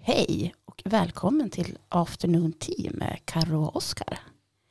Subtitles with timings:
[0.00, 4.18] Hej och välkommen till Afternoon Tea med Karo och Oskar.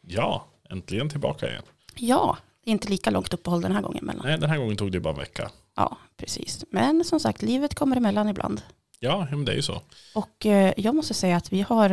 [0.02, 1.64] Ja, äntligen tillbaka igen.
[1.96, 4.26] Ja, inte lika långt uppehåll den här gången mellan.
[4.26, 5.52] Nej, den här gången tog det bara en vecka.
[5.76, 6.66] Ja, precis.
[6.72, 8.62] Men som sagt, livet kommer emellan ibland.
[9.00, 9.82] Ja, men det är ju så.
[10.16, 11.90] Och eh, jag måste säga att vi har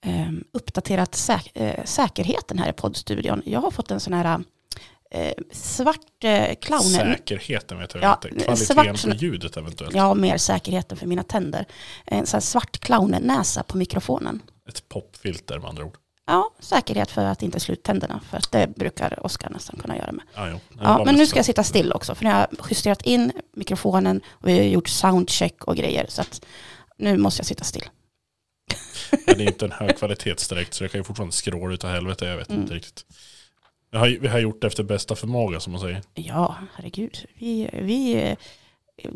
[0.00, 3.42] eh, uppdaterat säk eh, säkerheten här i poddstudion.
[3.46, 4.40] Jag har fått en sån här
[5.14, 6.90] eh, svart eh, clownen.
[7.16, 8.44] Säkerheten vet jag Ja, inte.
[8.44, 9.94] Kvaliteten svart på ljudet eventuellt.
[9.96, 11.66] Ja, mer säkerheten för mina tänder.
[12.04, 14.42] En sån här svart clownnäsa på mikrofonen.
[14.68, 15.94] Ett popfilter med andra ord.
[16.26, 18.20] Ja, säkerhet för att inte slå ut tänderna.
[18.30, 20.24] För att det brukar Oskar nästan kunna göra med.
[20.34, 22.14] Det Ja, men nu ska jag sitta still också.
[22.14, 26.06] För nu har jag justerat in mikrofonen och vi har gjort soundcheck och grejer.
[26.08, 26.44] Så att
[26.98, 27.84] nu måste jag sitta still.
[29.26, 32.24] Men det är inte en högkvalitetsdirekt så det kan ju fortfarande skråla utav helvete.
[32.24, 32.62] Jag vet Mm.
[32.62, 33.04] inte riktigt.
[33.94, 36.02] Vi har, vi har gjort det efter bästa förmåga som man säger.
[36.14, 37.26] Ja, herregud.
[37.34, 38.36] Vi, vi eh,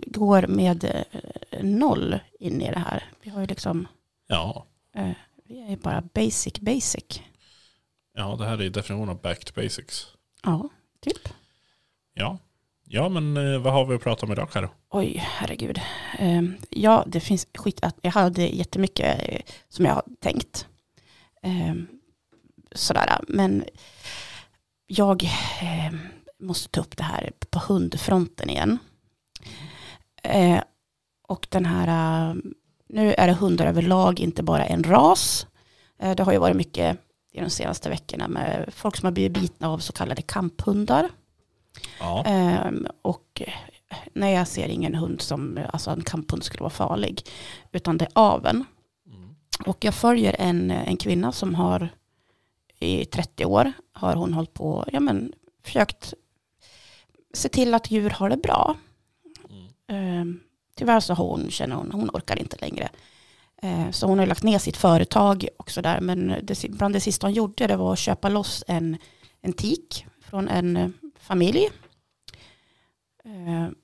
[0.07, 3.05] går med eh, noll in i det här.
[3.23, 3.87] Vi har ju liksom,
[4.29, 5.11] Ja, eh,
[5.45, 7.21] vi är bara basic basic.
[8.15, 10.07] ja det här är definitionen av back to basics.
[10.43, 10.69] Ja,
[11.01, 11.29] typ.
[12.15, 12.39] Ja,
[12.85, 14.69] ja men vad har vi att prata om idag Karo?
[14.91, 15.81] Oj, herregud.
[16.19, 17.79] Ehm, ja, det finns skit.
[17.83, 19.21] att- Jag hade jättemycket
[19.69, 20.67] som jag har tänkt.
[21.43, 21.87] Ehm,
[22.73, 23.65] sådär, men
[24.91, 25.25] jag
[25.63, 25.95] eh,
[26.41, 28.79] måste ta upp det här på hundfronten igen.
[30.23, 30.61] Eh,
[31.29, 31.89] och den här,
[32.31, 32.35] eh,
[32.89, 35.47] nu är det hundar överlag, inte bara en ras.
[35.99, 36.99] Eh, det har ju varit mycket
[37.33, 41.09] i de senaste veckorna med folk som har blivit bitna av så kallade kamphundar.
[42.01, 43.43] Ja, Ehm, och
[44.13, 47.23] nej, jag ser ingen hund som, alltså en kamphund skulle vara farlig.
[47.73, 48.65] Utan det är aveln.
[49.07, 49.35] mm.
[49.67, 51.89] Och jag följer en, en kvinna som har
[52.81, 55.33] i 30 år har hon hållit på, ja men
[55.65, 56.15] försökt
[57.33, 58.77] se till att djur har det bra.
[59.51, 59.69] Mm.
[59.87, 60.41] Ehm,
[60.77, 62.89] tyvärr så har hon, känner hon, hon orkar inte längre.
[63.63, 66.01] Ehm, så hon har lagt ner sitt företag och sådär.
[66.01, 68.97] Men det, bland det sista hon gjorde det var att köpa loss en,
[69.41, 70.89] en tik från en eh,
[71.19, 71.69] familj.
[73.25, 73.75] Ehm,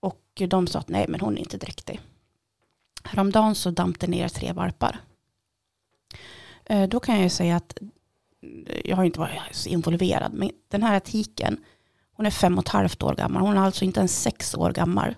[0.00, 2.00] och de sa att nej men hon är inte dräktig.
[3.04, 5.00] Häromdagen så damp det ner tre valpar.
[6.64, 7.78] Ehm, då kan jag ju säga att
[8.84, 11.64] jag har inte varit så involverad, men den här tiken,
[12.12, 13.42] hon är fem och ett halvt år gammal.
[13.42, 15.14] Hon är alltså inte ens sex år gammal.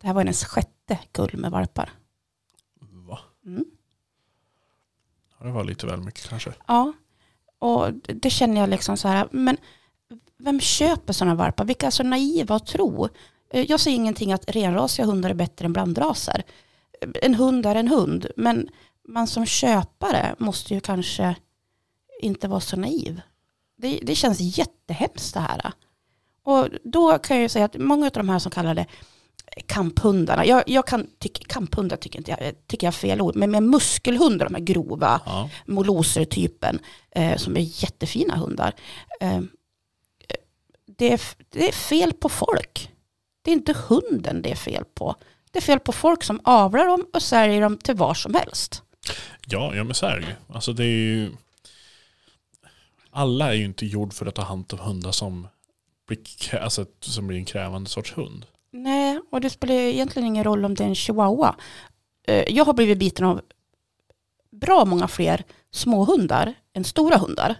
[0.00, 1.90] Det här var hennes sjätte kull med valpar.
[2.80, 3.18] Va?
[3.46, 3.64] Mm.
[5.38, 6.52] Ja, Det var lite väl mycket kanske.
[6.66, 6.92] Ja,
[7.58, 9.56] och det känner jag liksom så här, men
[10.38, 11.64] vem köper sådana valpar?
[11.64, 13.08] Vilka är så naiva att tro?
[13.50, 16.42] Eh, Jag säger ingenting att renrasiga hundar är bättre än blandraser.
[17.22, 18.68] En hund är en hund, men
[19.08, 21.36] man som köpare måste ju kanske
[22.20, 23.20] inte vara så naiv.
[23.76, 25.72] Det, det känns jättehemskt det här.
[26.44, 28.86] Och då kan jag ju säga att många av de här som kallar det
[29.66, 33.50] kamphundarna, jag, jag kan tycka, kamphundar tycker, inte jag, tycker jag är fel ord, men
[33.50, 36.78] med muskelhundar, de här grova, Ja, moloser-typen
[37.10, 38.74] eh, som är jättefina hundar.
[39.20, 39.40] Eh,
[40.86, 42.90] det, är, det är fel på folk.
[43.42, 45.14] Det är inte hunden det är fel på.
[45.50, 48.82] Det är fel på folk som avlar dem och säljer dem till var som helst.
[49.46, 50.34] ja, ja men så är det ju.
[50.54, 51.32] Alltså det är ju...
[53.18, 55.48] Alla är ju inte gjord för att ta hand om hundar som
[56.06, 58.46] blir, alltså, som blir en krävande sorts hund.
[58.70, 61.56] Nej, och det spelar egentligen ingen roll om det är en chihuahua.
[62.26, 63.40] Eh, jag har blivit biten av
[64.50, 67.54] bra många fler små hundar än stora hundar.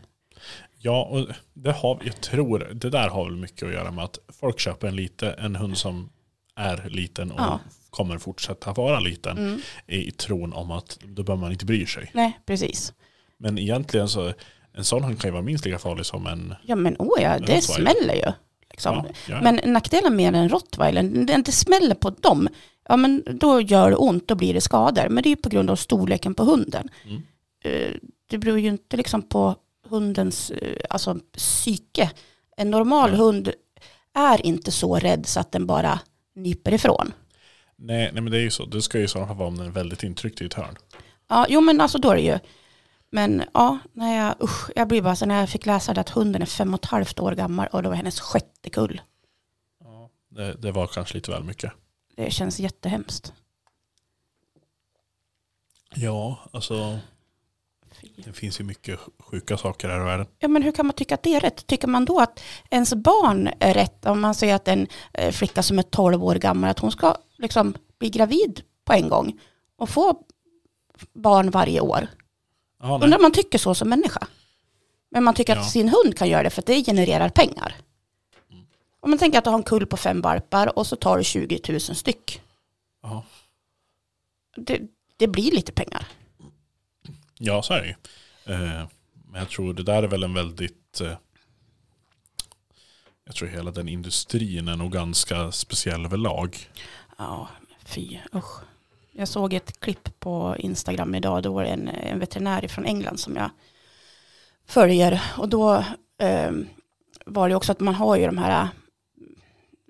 [0.81, 4.19] Ja, och det har, jag tror, det där har väl mycket att göra med att
[4.41, 6.11] folk köper en, lite, en hund som
[6.57, 7.61] är liten och Ja.
[7.91, 9.61] kommer fortsätta vara liten Mm.
[9.87, 12.11] i tron om att då behöver man inte bry sig.
[12.15, 12.93] Nej, precis.
[13.37, 14.33] Men egentligen så,
[14.79, 16.55] en sån hund kan ju vara minst lika farlig som en...
[16.63, 18.33] Ja, men oh ja, det smäller ju.
[18.71, 18.97] Liksom.
[18.97, 22.49] Ja, ja, Men nackdelen med en rottweiler, det inte smäller på dem,
[22.89, 25.09] ja men då gör det ont, då blir det skador.
[25.09, 26.89] Men det är ju på grund av storleken på hunden.
[27.05, 27.23] Mm.
[27.65, 27.95] Eh,
[28.31, 29.55] Det beror ju inte liksom på
[29.89, 32.11] hundens eh, alltså, psyke.
[32.57, 33.19] En normal Nej.
[33.19, 33.53] hund
[34.15, 36.01] är inte så rädd så att den bara
[36.35, 37.13] nyper ifrån.
[37.77, 38.65] nej, nej men det är ju så.
[38.67, 40.77] Det ska ju i sådana fall vara om den är väldigt intryckt i ett hörn.
[41.29, 42.39] Ja, jo men alltså då är det ju.
[43.11, 46.09] Men ja, när jag, usch, jag blir bara så när jag fick läsa det att
[46.09, 49.01] hunden är fem och ett halvt år gammal och det var hennes sjätte kull.
[49.85, 51.73] Ja, det, det var kanske lite väl mycket.
[52.17, 53.33] Det känns jättehemskt.
[55.95, 56.99] Ja, alltså
[58.25, 60.27] det finns ju mycket sjuka saker här i världen.
[60.39, 61.67] Ja, men hur kan man tycka att det är rätt?
[61.67, 62.41] Tycker man då att
[62.71, 66.35] ens barn är rätt om man säger att en eh, flicka som är 12 år
[66.35, 69.41] gammal att hon ska liksom bli gravid på en gång
[69.77, 70.23] och få
[71.15, 72.09] barn varje år?
[72.81, 72.95] Ja.
[73.03, 74.27] Undrar om man tycker så som människa?
[75.11, 75.61] Men man tycker Ja.
[75.61, 77.75] att sin hund kan göra det för att det genererar pengar.
[78.51, 78.67] Mm.
[79.01, 81.25] Om man tänker att du har en kull på fem valpar och så tar du
[81.25, 82.43] 20 000 styck.
[83.03, 83.25] Ja.
[84.57, 84.81] Det,
[85.17, 86.09] det blir lite pengar.
[87.39, 87.95] Ja, så är det ju.
[88.55, 88.87] Eh,
[89.31, 91.01] men jag tror det där är väl en väldigt...
[91.01, 91.13] Eh,
[93.25, 96.57] jag tror hela den industrin är nog ganska speciell överlag.
[97.19, 97.49] Ja,
[97.85, 98.61] fy usch.
[99.19, 101.43] Jag såg ett klipp på Instagram idag.
[101.43, 103.51] Då var det en, en veterinär från England som jag
[104.67, 105.23] följer.
[105.37, 105.85] Och då
[106.19, 106.51] eh,
[107.27, 108.69] var det också att man har ju de här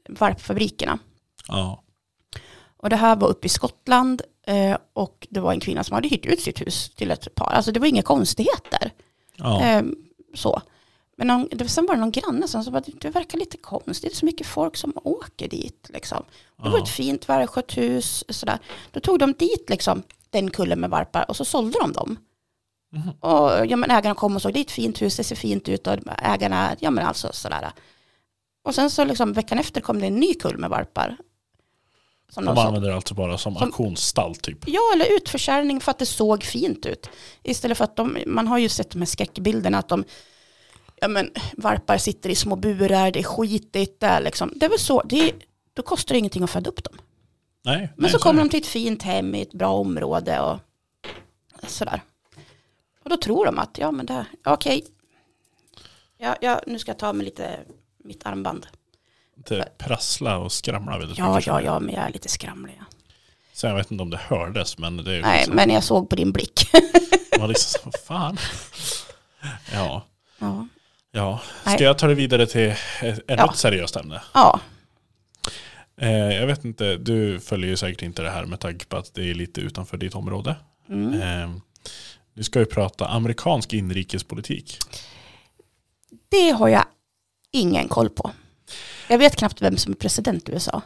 [0.09, 0.99] varpfabrikerna.
[1.49, 1.83] Ja.
[2.77, 6.09] Och det här var uppe i Skottland eh, och det var en kvinna som hade
[6.09, 7.53] hyrt ut sitt hus till ett par.
[7.53, 8.93] Alltså det var inga konstigheter.
[9.37, 9.65] ja.
[9.65, 9.83] Eh,
[10.35, 10.63] så.
[11.19, 14.03] Men någon, det, sen var det någon granne som sa att det verkar lite konstigt.
[14.03, 15.91] Det är så mycket folk som åker dit.
[15.93, 16.25] Liksom.
[16.63, 18.25] Det var ett fint välskött hus.
[18.29, 18.59] Sådär.
[18.91, 22.17] Då tog de dit liksom, den kullen med varpar och så sålde de dem.
[22.93, 23.11] Mhm.
[23.21, 25.69] Och ja, men ägarna kom och såg, det är ett fint hus, det ser fint
[25.69, 27.71] ut och ägarna, ja men alltså sådär.
[28.65, 31.17] Och sen så liksom veckan efter kom det en ny kull med varpar.
[32.31, 34.59] Som De använder det alltså bara som, Som- auktionsstall typ.
[34.67, 37.11] Ja, eller utförsäljning för att det såg fint ut.
[37.43, 40.05] Istället för att de, man har ju sett de här skräckbilderna att de,
[41.01, 44.53] ja men varpar sitter i små burar, det är skitigt där liksom.
[44.57, 45.33] Det är väl så, det
[45.75, 46.95] då kostar det ingenting att föda upp dem.
[47.65, 48.51] Nej, Men nej, så kommer är de det.
[48.51, 50.59] till ett fint hem i ett bra område och
[51.67, 52.03] sådär.
[53.05, 54.85] Och då tror de att, ja men det, okej.
[56.19, 57.59] Ja, ja, nu ska jag ta med lite
[58.05, 58.67] mitt armband.
[59.37, 61.47] Inte prassla och skramla väldigt Ja, mycket.
[61.47, 62.77] ja, ja, men jag är lite skramlig.
[62.79, 62.85] Ja.
[63.53, 66.09] Så jag vet inte om det hördes, men det är Nej, liksom, men jag såg
[66.11, 66.71] på din blick.
[67.39, 68.37] man liksom, fan.
[69.73, 70.03] Ja,
[71.19, 71.41] ja.
[71.67, 71.75] Nej.
[71.75, 73.53] Ska jag ta det vidare till ett Ja.
[73.53, 74.23] seriöst ämne?
[74.35, 74.61] ja,
[76.01, 79.15] Eh, jag vet inte, du följer ju säkert inte det här med tanke på att
[79.15, 80.57] det är lite utanför ditt område.
[80.89, 81.21] mm.
[81.23, 81.51] Eh,
[82.35, 84.79] vi ska ju prata amerikansk inrikespolitik.
[86.29, 86.85] det har jag
[87.53, 88.31] ingen koll på.
[89.09, 90.83] Jag vet knappt vem som är president i USA.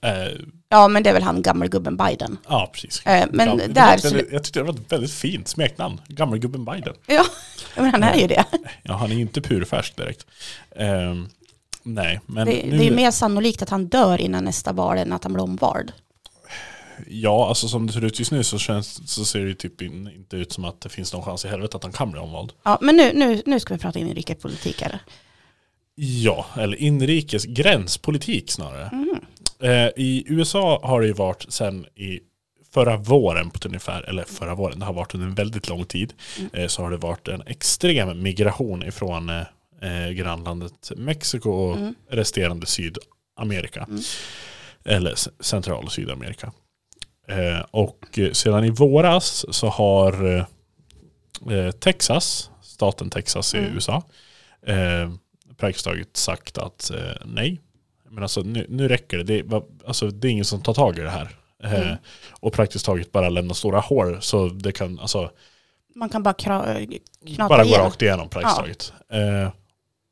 [0.00, 0.32] Eh,
[0.68, 2.38] Ja, men det är väl han gammelgubben Biden.
[2.48, 3.06] ja, precis.
[3.06, 6.00] Eh, men Gam- det där väldigt, jag tyckte det var ett väldigt fint smeknamn.
[6.08, 6.94] Gammelgubben Biden.
[7.06, 7.24] Ja,
[7.76, 8.44] men han är ju det.
[8.82, 10.26] Ja, han är ju inte purfärsk direkt.
[10.70, 11.14] Eh,
[11.82, 15.12] nej, men Det, nu, det är mer sannolikt att han dör innan nästa val än
[15.12, 15.92] att han blir omvald.
[17.06, 20.10] Ja, alltså som det ser ut just nu så, känns, så ser det typ in,
[20.16, 22.52] inte ut som att det finns någon chans i helvete att han kan bli omvald.
[22.62, 24.98] Ja, men nu, nu, nu ska vi prata inrikespolitik här.
[25.94, 28.88] Ja, eller inrikes gränspolitik snarare.
[28.92, 29.20] Mm.
[29.62, 32.20] Eh, I USA har det ju varit sen i
[32.74, 36.12] förra våren på ungefär, eller förra våren, det har varit under en väldigt lång tid,
[36.52, 39.42] eh, så har det varit en extrem migration ifrån eh,
[40.06, 41.94] eh, grannlandet Mexiko och Mm.
[42.10, 43.86] resterande Sydamerika.
[43.88, 44.00] Mm.
[44.84, 46.52] Eller central och Sydamerika.
[47.28, 50.36] Eh, och eh, sedan i våras så har
[51.50, 53.74] eh, Texas, staten Texas i Mm.
[53.74, 54.02] USA,
[55.56, 56.90] praktiskt taget sagt att
[57.24, 57.60] nej,
[58.10, 59.24] men alltså nu, nu räcker det.
[59.24, 61.36] Det är, alltså, det är ingen som tar tag i det här.
[61.64, 61.96] Eh, Mm.
[62.40, 65.30] Och praktiskt taget bara lämna stora hål så det kan alltså,
[65.94, 66.76] Man kan bara kra,
[67.26, 68.62] knata bara gå rakt igenom praktiskt Ja.
[68.62, 68.92] taget.
[69.12, 69.52] Eh,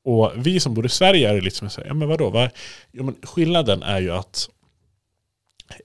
[0.05, 2.31] och vi som bor i Sverige är det lite som att säga, ja men vadå?
[2.31, 2.51] Vad,
[2.93, 4.49] ja, men skillnaden är ju att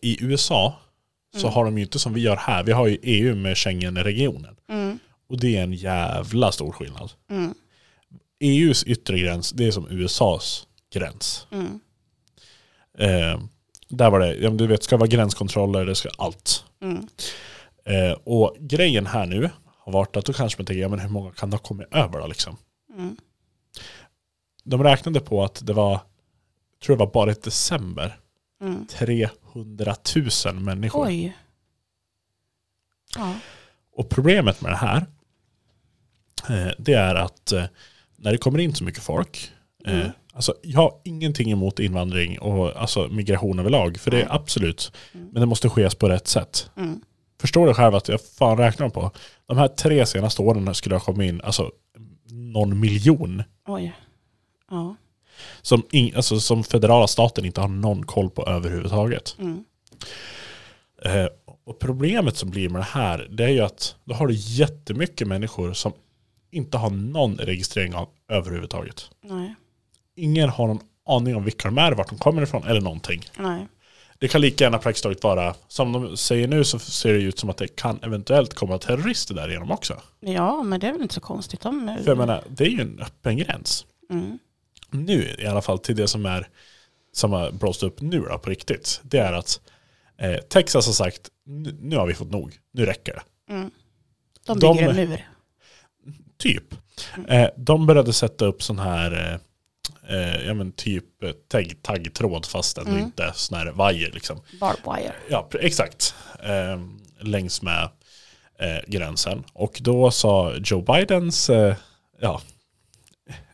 [0.02, 0.80] i USA
[1.36, 1.54] så Mm.
[1.54, 2.64] har de ju inte som vi gör här.
[2.64, 4.56] Vi har ju EU med Schengen-regionen.
[4.70, 7.12] Mm, Och det är en jävla stor skillnad.
[7.30, 7.54] mm,
[8.40, 11.48] EUs yttre gräns, det är som USAs gräns.
[11.52, 11.80] mm,
[13.00, 13.42] Eh,
[13.90, 16.63] där var det, ja, du vet, ska vara gränskontroller, det ska allt.
[16.81, 17.07] mm,
[17.86, 21.09] Eh, och grejen här nu har varit att då kanske man tänker, ja men hur
[21.09, 22.57] många kan det ha kommit över då liksom?
[22.97, 23.18] mm.
[24.64, 28.19] De räknade på att det var, jag tror det var bara i december,
[28.62, 28.88] mm.
[28.88, 29.95] 300
[30.45, 31.06] 000 människor.
[31.07, 31.38] Oj.
[33.16, 33.33] Ja.
[33.92, 35.06] Och problemet med det här,
[36.50, 37.64] eh, det är att eh,
[38.16, 39.52] när det kommer in så mycket folk,
[39.85, 40.12] eh, Mm.
[40.33, 45.28] Alltså jag har ingenting emot invandring och alltså migration överlag, för det är absolut, Mm.
[45.31, 46.69] men det måste ske på rätt sätt.
[46.78, 47.02] Mm.
[47.42, 49.12] Förstår du själv att jag fan räknar på,
[49.45, 51.71] de här tre senaste åren skulle ha kommit in alltså,
[52.31, 53.95] någon miljon Oj.
[54.69, 54.95] Ja.
[55.62, 59.36] som, in, alltså, som federala staten inte har någon koll på överhuvudtaget.
[59.40, 59.64] Mm.
[61.06, 61.28] Eh,
[61.64, 65.28] och problemet som blir med det här, det är ju att då har du jättemycket
[65.28, 65.94] människor som
[66.52, 69.09] inte har någon registrering av överhuvudtaget.
[69.24, 69.56] Nej.
[70.19, 73.23] Ingen har någon aning om vilka de är, vart de kommer ifrån eller någonting.
[73.38, 73.68] Nej.
[74.19, 77.40] Det kan lika gärna praktiskt taget vara, som de säger nu så ser det ut
[77.40, 80.02] som att det kan eventuellt komma terrorister därigenom också.
[80.19, 81.61] Ja, men det är väl inte så konstigt.
[81.61, 83.85] De, För jag menar, det är ju en öppen gräns.
[84.09, 84.40] mm.
[84.92, 86.47] nu i alla fall till det som är
[87.14, 89.02] som har blåst upp nu då, på riktigt.
[89.04, 89.59] Det är att
[90.18, 91.21] eh, Texas har sagt
[91.81, 93.54] nu, har vi fått nog, nu räcker det.
[93.54, 93.71] Mm.
[94.45, 95.28] De De- bygger en mur.
[96.38, 96.64] Typ.
[97.28, 99.40] Eh, de började sätta upp sån här
[100.09, 103.04] eh, ja, men typ eh, tagg, taggtråd fast ändå Mm.
[103.04, 104.42] inte sån här vajer liksom.
[104.59, 105.13] Barbed wire.
[105.30, 106.16] Ja, exakt.
[106.44, 106.80] Eh,
[107.19, 107.89] längs med
[108.59, 109.44] eh, gränsen.
[109.54, 111.75] Och då sa Joe Bidens eh,
[112.19, 112.42] ja,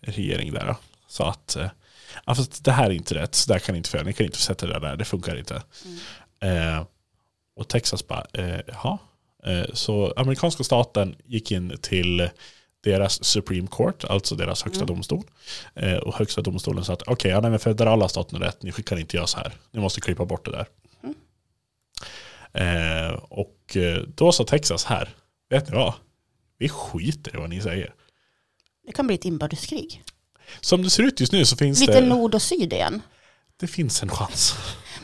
[0.02, 0.76] regering där
[1.08, 1.70] sa att eh,
[2.26, 4.26] ja, det här är inte rätt, så där kan ni inte få göra, ni kan
[4.26, 5.56] inte sätta det där, det funkar inte.
[6.42, 6.84] Eh,
[7.56, 8.26] och Texas bara,
[8.68, 8.98] jaha.
[9.74, 12.30] Så amerikanska staten gick in till
[12.86, 14.96] deras Supreme Court, alltså deras högsta Mm.
[14.96, 15.24] domstol.
[15.76, 18.72] Eh, och högsta domstolen sa att okej, ja, nej, men federala staten har rätt, ni
[18.72, 19.54] kan inte göra så här.
[19.72, 20.68] Ni måste klippa bort det där.
[21.04, 21.16] Mm.
[22.54, 25.10] Eh, och eh, då sa Texas här,
[25.50, 25.94] vet ni vad?
[26.58, 27.94] Vi skiter i vad ni säger.
[28.88, 30.04] Det kan bli ett inbördeskrig.
[30.62, 33.02] Som det ser ut just nu så finns Lite det, nord och syd igen.
[33.60, 34.56] det finns en chans.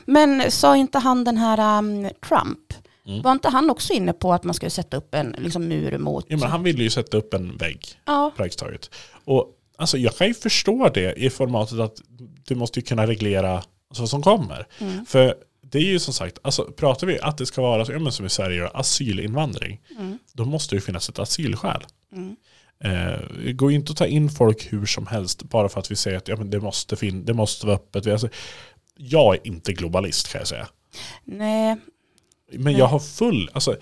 [0.05, 2.73] Men sa inte han den här um, Trump,
[3.07, 3.21] Mm.
[3.21, 6.25] var inte han också inne på att man skulle sätta upp en liksom, mur mot...
[6.27, 7.85] Ja, men han ville ju sätta upp en vägg.
[8.05, 8.89] Ja, praktiskt taget.
[9.25, 12.01] Och alltså, jag kan ju förstå det i formatet att
[12.47, 13.63] du måste ju kunna reglera
[13.99, 14.67] vad som kommer.
[14.79, 15.05] Mm.
[15.05, 17.99] För det är ju som sagt, alltså, pratar vi att det ska vara så, ja,
[17.99, 20.17] men som i Sverige, asylinvandring, Mm.
[20.33, 21.83] då måste det finnas ett asylskäl.
[22.13, 22.35] Mm.
[22.83, 25.95] Eh, det går inte att ta in folk hur som helst bara för att vi
[25.95, 28.07] säger att ja, men det, måste fin- det måste vara öppet.
[28.07, 28.29] Alltså,
[28.95, 30.67] jag är inte globalist kan jag säga.
[31.23, 31.77] nej,
[32.51, 32.77] Men Nej.
[32.77, 33.77] jag har full, alltså,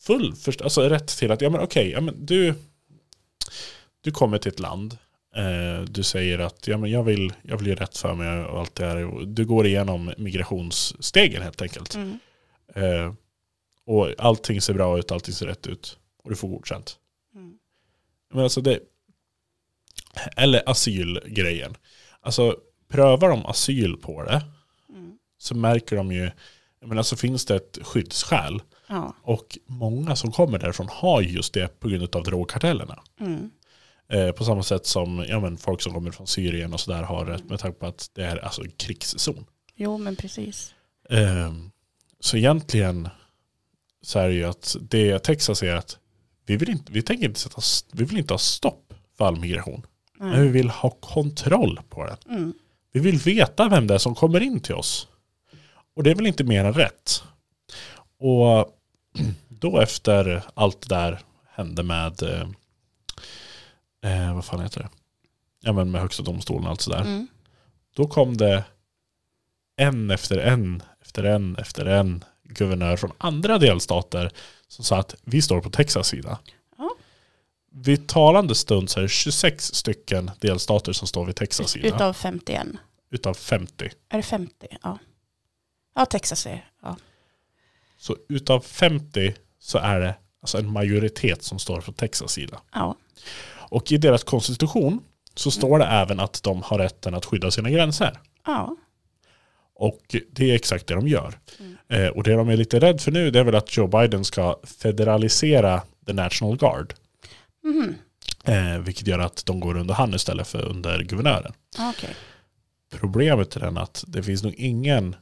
[0.00, 2.54] full först, alltså, rätt till att, ja men okej, ja, men du,
[4.00, 4.98] du kommer till ett land,
[5.36, 8.60] eh, du säger att ja, men jag, vill, jag vill göra rätt för mig och
[8.60, 9.24] allt det här.
[9.26, 11.94] Du går igenom migrationsstegen helt enkelt.
[11.94, 12.18] mm.
[12.74, 13.12] Eh,
[13.86, 15.98] och allting ser bra ut, allting ser rätt ut.
[16.24, 16.98] Och du får godkänt.
[17.34, 17.58] Mm.
[18.32, 18.80] Men alltså det,
[20.36, 21.76] eller asylgrejen.
[22.20, 22.56] Alltså
[22.88, 24.42] prövar de asyl på det
[24.88, 25.18] Mm.
[25.38, 26.30] så märker de ju,
[26.82, 28.62] jag menar så finns det ett skyddsskäl.
[28.88, 29.14] Ja.
[29.22, 33.02] Och många som kommer därifrån har just det på grund av drogkartellerna.
[33.20, 33.50] Mm.
[34.08, 37.26] Eh, på samma sätt som ja, men folk som kommer från Syrien och sådär har
[37.26, 39.44] det med tanke på att det är alltså en krigszon.
[39.76, 40.74] Jo, men precis.
[41.10, 41.52] Eh,
[42.20, 43.08] så egentligen
[44.02, 45.98] så är det ju att det Texas är att
[46.46, 47.60] vi vill inte, vi tänker inte sätta,
[47.92, 49.86] vi vill inte ha stopp för all migration.
[50.18, 50.52] Men vi Mm.
[50.52, 52.16] vill ha kontroll på den.
[52.36, 52.52] Mm.
[52.92, 55.08] Vi vill veta vem det är som kommer in till oss.
[55.94, 57.22] Och det är väl inte mer än rätt.
[58.18, 58.78] Och
[59.48, 62.48] då efter allt det där hände med, eh,
[64.04, 64.88] eh, vad fan heter det?
[65.60, 67.00] Ja men med högsta domstolen och allt sådär.
[67.00, 67.26] Mm.
[67.96, 68.64] Då kom det
[69.76, 74.30] en efter en, efter en, efter en guvernör från andra delstater
[74.68, 76.38] som sa att vi står på Texas sida.
[76.78, 76.90] Ja.
[77.70, 81.88] Vid talande stund så är det 26 stycken delstater som står vid Texas sida.
[81.88, 82.66] Utav 51.
[83.10, 83.90] utav 50.
[84.08, 84.66] Är det 50?
[84.82, 84.98] Ja.
[85.94, 86.96] Ja, Texas är ja.
[87.98, 92.60] Så utav 50 så är det alltså en majoritet som står på Texas sida.
[92.74, 92.96] ja.
[93.70, 95.00] Och i deras konstitution
[95.34, 98.20] så står det även att de har rätten att skydda sina gränser.
[98.46, 98.76] Ja.
[99.74, 101.38] Och det är exakt det de gör.
[101.58, 101.76] Mm.
[101.88, 104.24] Eh, och det de är lite rädd för nu det är väl att Joe Biden
[104.24, 106.94] ska federalisera the National Guard.
[107.64, 107.94] Mhm.
[108.44, 111.52] Eh, vilket gör att de går under han istället för under guvernören.
[111.78, 112.14] Okej.
[112.90, 115.16] Problemet är den att det finns nog ingen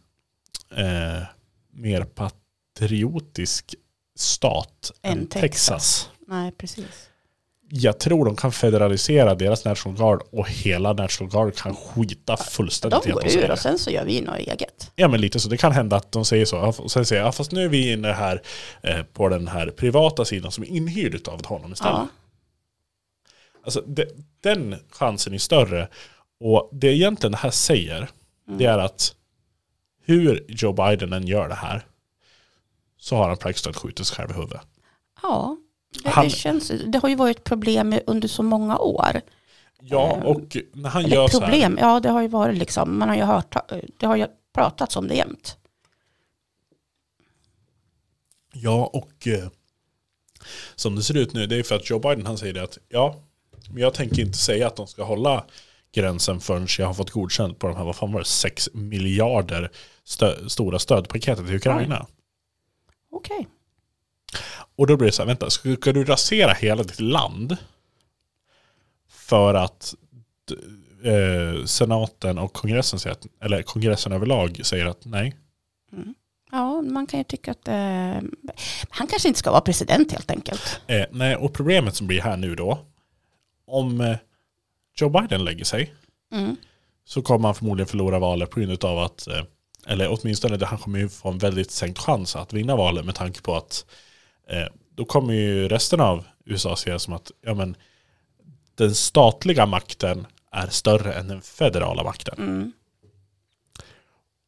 [0.77, 1.23] eh,
[1.73, 3.75] mer patriotisk
[4.19, 5.50] stat än, Än Texas.
[5.50, 6.11] Texas.
[6.27, 7.07] Nej, precis.
[7.73, 13.03] Jag tror de kan federalisera deras National Guard och hela National Guard kan skita fullständigt
[13.03, 13.53] De i går de säger ur det.
[13.53, 14.91] och sen så gör vi något eget.
[14.97, 15.49] Ja men lite så.
[15.49, 16.59] Det kan hända att de säger så.
[16.79, 18.43] Och sen säger jag, ja, fast nu är vi inne här
[18.83, 21.95] eh, på den här privata sidan som är inhyrd av honom istället.
[21.95, 22.09] Ja.
[23.65, 24.09] Alltså, det,
[24.41, 25.89] den chansen är större.
[26.41, 28.00] Och det egentligen det här säger,
[28.47, 28.67] det Mm.
[28.67, 29.15] är att
[30.11, 31.87] hur Joe Biden än gör det här
[32.97, 34.61] så har han praktiskt taget skjutit sig själv i huvudet.
[35.23, 35.57] Ja,
[36.05, 39.21] det, Han- det, känns, det har ju varit problem under så många år.
[39.83, 41.47] Ja, Eh, och när han Eller gör så här.
[41.47, 43.57] problem, ja det har ju varit liksom, man har ju hört,
[43.99, 45.57] det har ju pratats om det jämt.
[48.52, 49.49] Ja, och eh,
[50.75, 52.79] som det ser ut nu, det är för att Joe Biden han säger det att
[52.88, 53.23] ja,
[53.71, 55.45] men jag tänker inte säga att de ska hålla
[55.93, 59.71] gränsen förrän jag har fått godkänt på de här, vad fan var det, 6 miljarder
[60.07, 62.07] stö- stora stödpaketet till Ukraina.
[63.11, 63.49] Okej.
[64.77, 67.57] Och då blir det så här, vänta, ska, ska du rasera hela ditt land
[69.09, 69.95] för att
[71.05, 75.37] eh, senaten och kongressen säger att, eller kongressen överlag säger att nej.
[76.53, 77.75] Ja, man kan ju tycka att eh,
[78.91, 80.81] han kanske inte ska vara president helt enkelt.
[80.87, 82.79] Eh, nej, och problemet som blir här nu då,
[83.67, 84.17] om eh,
[84.95, 85.95] Joe Biden lägger sig
[86.33, 86.57] Mm.
[87.05, 89.43] så kommer han förmodligen förlora valet på grund av att, eh,
[89.87, 93.43] eller åtminstone han kommer ju få en väldigt sänkt chans att vinna valet med tanke
[93.43, 93.87] på att
[94.49, 97.77] eh, då kommer ju resten av USA se det som att ja, men,
[98.75, 102.35] den statliga makten är större än den federala makten.
[102.39, 102.73] Mm.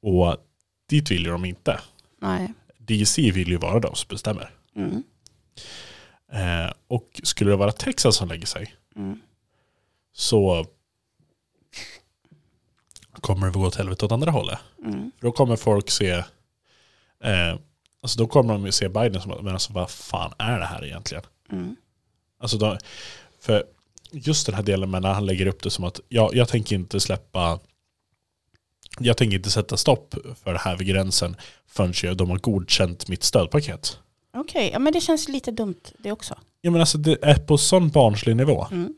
[0.02, 0.36] Och
[0.88, 1.80] dit vill ju de inte.
[2.20, 2.52] Nej.
[2.78, 4.50] DC vill ju vara de som bestämmer.
[4.76, 5.02] Mm.
[6.32, 9.20] Eh, och skulle det vara Texas som lägger sig Mm.
[10.12, 10.66] Så
[13.20, 14.58] kommer det gå åt helvete åt andra hållet.
[14.84, 15.12] Mm.
[15.18, 16.10] För då kommer folk se
[17.24, 17.56] eh,
[18.02, 21.24] Alltså då kommer de se Biden som men alltså vad fan är det här egentligen?
[21.52, 21.76] Mm.
[22.38, 22.78] Alltså då,
[23.40, 23.64] för
[24.12, 26.76] just den här delen med när han lägger upp det som att ja, jag tänker
[26.76, 27.58] inte släppa
[28.98, 30.14] jag tänker inte sätta stopp
[30.44, 33.98] för det här vid gränsen förrän de har godkänt mitt stödpaket.
[34.34, 36.38] Okej, ja, men det känns lite dumt det också.
[36.60, 38.66] Ja men alltså det är på sån barnslig nivå.
[38.70, 38.94] Mm.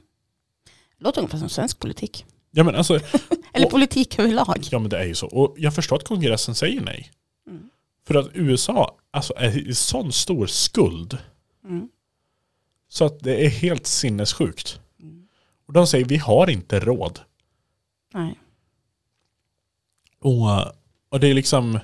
[1.04, 2.24] Låter ungefär som svensk politik.
[2.50, 2.94] Ja men alltså,
[3.52, 4.68] Eller Och- politik överlag.
[4.70, 5.26] ja men det är ju så.
[5.26, 7.10] Och jag förstår att kongressen säger nej.
[7.46, 7.70] Mm.
[8.06, 11.18] För att USA alltså, är i sån stor skuld
[11.64, 11.88] Mm.
[12.88, 14.80] så att det är helt sinnessjukt.
[15.02, 15.28] Mm.
[15.66, 17.20] Och de säger vi har inte råd.
[18.14, 18.38] Nej.
[20.20, 20.74] Och,
[21.08, 21.78] och det är liksom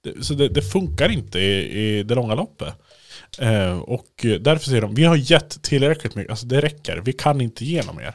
[0.00, 2.74] det, så det, det funkar inte i, i det långa loppet.
[3.38, 7.40] Eh, och därför säger de, vi har gett tillräckligt mycket, alltså det räcker, vi kan
[7.40, 8.14] inte ge något mer.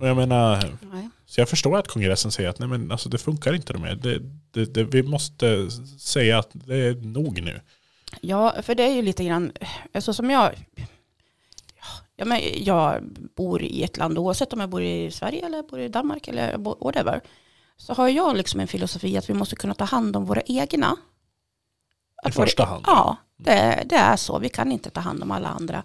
[0.00, 0.56] Och jag menar,
[0.92, 1.08] Nej.
[1.26, 3.94] så jag förstår att kongressen säger att nej men alltså det funkar inte mer.
[3.94, 4.18] Det,
[4.50, 7.60] det, det, vi måste säga att det är nog nu.
[8.20, 9.52] Ja, för det är ju lite grann,
[9.94, 10.52] alltså som jag,
[12.16, 13.02] ja, men jag
[13.36, 16.58] bor i ett land, oavsett om jag bor i Sverige eller bor i Danmark eller
[16.84, 17.20] whatever,
[17.76, 20.96] så har jag liksom en filosofi att vi måste kunna ta hand om våra egna.
[22.28, 22.84] I första hand.
[22.86, 24.38] Ja, det, det är så.
[24.38, 25.82] Vi kan inte ta hand om alla andra.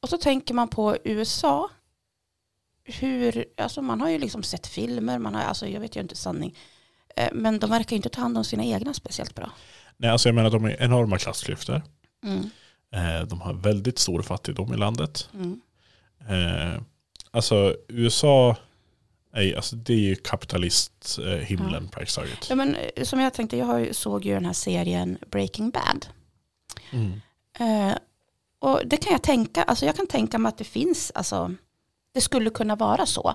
[0.00, 1.70] Och så tänker man på USA.
[2.84, 6.16] Hur, alltså man har ju liksom sett filmer, man har, alltså jag vet ju inte
[6.16, 6.56] sanning.
[7.16, 9.50] Eh, Men de verkar ju inte ta hand om sina egna speciellt bra.
[9.96, 11.82] Nej, alltså jag menar de är enorma klassklyftor.
[12.24, 12.50] Mm,
[12.94, 15.28] Eh, de har väldigt stor fattigdom i landet.
[15.34, 15.60] mm,
[16.28, 16.80] Eh,
[17.30, 18.56] alltså USA
[19.32, 22.46] är, alltså, det är ju kapitalist-himlen himlen praktiskt taget.
[22.50, 26.06] Ja, men, eh, som jag tänkte, jag såg ju den här serien Breaking Bad.
[26.90, 27.20] Mm.
[27.58, 27.96] Eh,
[28.58, 31.54] och det kan jag tänka, alltså jag kan tänka mig att det finns, alltså
[32.14, 33.34] det skulle kunna vara så.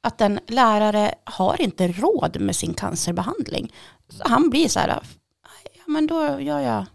[0.00, 3.72] Att en lärare har inte råd med sin cancerbehandling.
[4.08, 4.88] Så han blir så här,
[5.74, 6.86] ja men då gör jag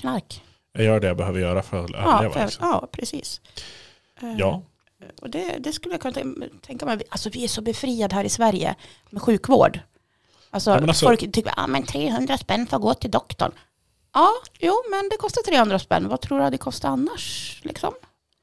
[0.00, 0.42] knark.
[0.72, 2.34] Jag gör det jag behöver göra för att Ja, överleva.
[2.34, 2.68] för, liksom.
[2.68, 3.40] ja precis.
[4.20, 4.62] Eh, ja.
[5.22, 7.02] Och det, det skulle jag kunna tän- tänka mig.
[7.10, 8.74] Alltså vi är så befriade här i Sverige
[9.10, 9.80] med sjukvård.
[10.50, 13.52] Alltså, Ja, alltså- folk tycker att ah, men 300 spänn för att gå till doktorn.
[14.14, 14.30] Ja,
[14.60, 16.08] jo men det kostar 300 spänn.
[16.08, 17.60] Vad tror du det kostar annars?
[17.64, 17.94] Liksom?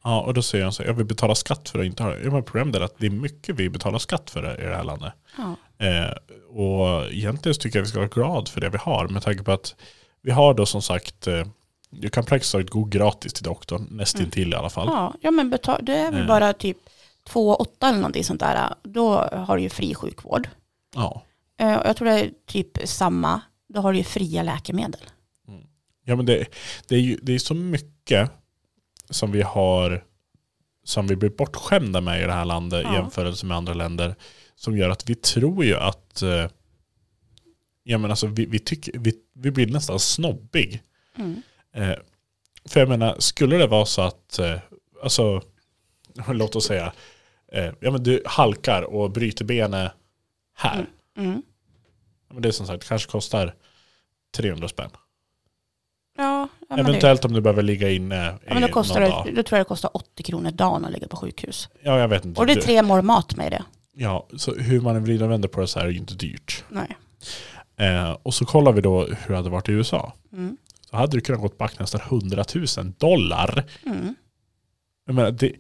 [0.04, 2.10] ja, och då säger han så här, jag vill betala skatt för att inte ha
[2.10, 2.24] det.
[2.24, 4.76] Ja, men problemet är att det är mycket vi betalar skatt för det i det
[4.76, 5.14] här landet.
[5.38, 5.56] Ja.
[5.86, 6.12] Eh,
[6.58, 9.08] och egentligen tycker jag vi ska vara glad för det vi har.
[9.08, 9.76] Med tanke på att
[10.22, 11.46] vi har då som sagt, eh,
[11.92, 14.88] du kan praktiskt taget gå gratis till doktorn, nästintill i alla fall.
[14.88, 16.28] Ja, ja men betal, det är väl Eh.
[16.28, 16.78] bara typ
[17.30, 18.74] 2,8 eller någonting sånt där.
[18.84, 20.50] Då har du ju fri sjukvård.
[20.96, 21.22] Ja.
[21.60, 23.42] Eh, och jag tror det är typ samma.
[23.68, 25.02] Då har du ju fria läkemedel.
[26.06, 26.46] Ja men det,
[26.88, 28.32] det är ju det är så mycket
[29.10, 30.04] som vi har
[30.84, 32.92] som vi blir bortskämda med i det här landet Ja.
[32.92, 34.16] i jämförelse med andra länder
[34.56, 36.48] som gör att vi tror ju att eh,
[37.84, 40.82] ja men alltså vi, vi, tycker, vi, vi blir nästan snobbig.
[41.18, 41.42] Mm.
[41.74, 41.94] Eh,
[42.66, 44.58] för jag menar, skulle det vara så att eh,
[45.04, 45.42] alltså
[46.28, 46.94] låt oss säga
[47.52, 49.92] eh, ja men du halkar och bryter benet
[50.56, 50.74] här.
[50.74, 51.30] Mm.
[51.30, 51.42] Mm.
[52.28, 53.56] Ja, men det är som sagt kanske kostar
[54.36, 54.90] 300 spänn.
[56.18, 59.26] Ja, ja, men det, Eventuellt om du behöver ligga inne ja, men då, kostar någon
[59.26, 61.70] det, då tror jag det kostar 80 kronor dagen att ligga på sjukhus.
[61.82, 62.42] Ja, jag vet inte.
[62.42, 63.64] Och det är tre mål mat med det.
[63.94, 66.64] Ja, så hur man vrider och vänder på det så här är ju inte dyrt.
[66.70, 66.98] Nej.
[67.78, 70.14] Eh, och så kollar vi då hur det hade varit i USA.
[70.34, 70.58] Mm.
[70.92, 72.44] Så hade du kunnat gått back nästan 100
[72.78, 73.66] 000 dollar.
[73.86, 74.16] Mm.
[75.06, 75.56] Jag menar, det,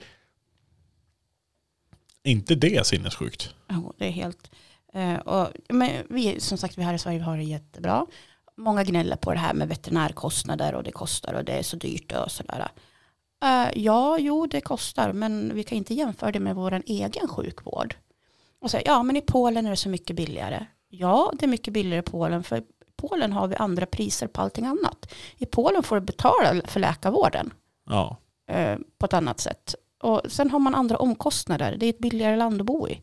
[2.23, 3.55] inte det sinnessjukt?
[3.69, 4.51] Jo, det är helt...
[4.93, 8.05] Eh, och, men vi, som sagt, vi här i Sverige har det jättebra.
[8.57, 12.11] Många gnäller på det här med veterinärkostnader och det kostar och det är så dyrt
[12.11, 12.67] och sådär.
[13.43, 17.95] Eh, ja, jo, det kostar, men vi kan inte jämföra det med vår egen sjukvård.
[18.59, 20.65] Och säga, ja, men i Polen är det så mycket billigare.
[20.89, 22.63] Ja, det är mycket billigare i Polen, för
[23.01, 25.13] Polen har vi andra priser på allting annat.
[25.37, 27.53] I Polen får du betala för läkarvården
[27.89, 28.17] Ja.
[28.51, 29.75] eh, på ett annat sätt.
[30.03, 31.75] Och sen har man andra omkostnader.
[31.79, 33.01] Det är ett billigare land att bo i.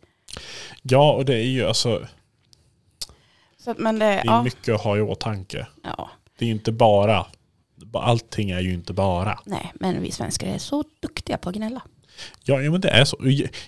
[0.82, 2.06] ja, och det är ju alltså,
[3.58, 5.66] Så, att- men det, det är ja, mycket att ha i åtanke.
[5.84, 7.26] ja, Det är ju inte bara,
[7.94, 9.38] allting är ju inte bara.
[9.44, 11.82] nej, men vi svenskar är så duktiga på att gnälla.
[12.44, 13.16] Ja, ja men det är så.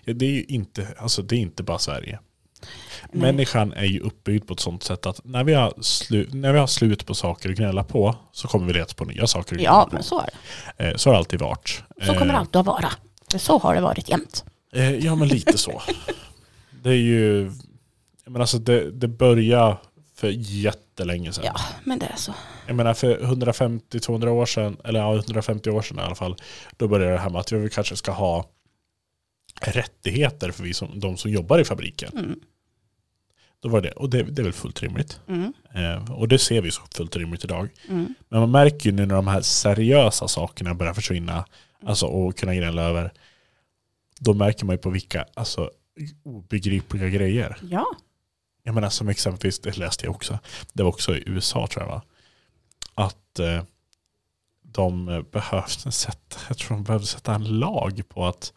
[0.05, 2.19] Det är ju inte, alltså det är inte bara Sverige.
[3.13, 3.33] Nej.
[3.33, 6.59] Människan är ju uppbyggd på ett sånt sätt att när vi, har slu, när vi
[6.59, 9.63] har slut på saker att gnälla på så kommer vi leta på nya saker att
[9.63, 9.95] Ja, på.
[9.95, 10.29] men så är
[10.77, 10.85] det.
[10.89, 11.83] Eh, Så har det alltid varit.
[12.03, 12.91] Så kommer det Eh, alltid att vara.
[13.37, 14.45] Så har det varit jämt.
[14.75, 15.83] Eh, ja men lite så.
[16.83, 17.53] Det är ju,
[18.27, 19.77] menar alltså det, det börjar
[20.17, 21.45] för jättelänge sedan.
[21.47, 22.35] Ja, men det är så.
[22.67, 26.37] Jag menar för 150-200 år sedan, eller ja, 150 år sedan i alla fall,
[26.77, 28.45] då började det här med att vi kanske ska ha
[29.61, 32.13] rättigheter för vi som, de som jobbar i fabriken.
[32.19, 32.41] Mm.
[33.61, 35.21] Då var det, och det, det är väl fullt rimligt.
[35.29, 35.53] Mm.
[35.75, 37.69] Eh, och det ser vi så fullt rimligt idag.
[37.89, 38.15] Mm.
[38.29, 41.45] Men man märker ju nu när de här seriösa sakerna börjar försvinna,
[41.87, 43.13] alltså och kunna gnälla över,
[44.19, 45.71] då märker man ju på vilka alltså,
[46.23, 47.57] obegripliga grejer.
[47.63, 47.87] Ja.
[48.63, 50.39] Jag menar som exempelvis, det läste jag också,
[50.73, 52.03] det var också i USA tror jag va?
[52.95, 53.63] Att eh,
[54.63, 58.53] de behövde sätta, jag tror de behövde sätta en lag på att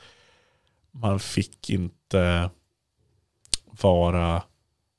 [0.93, 2.49] man fick inte
[3.81, 4.33] vara,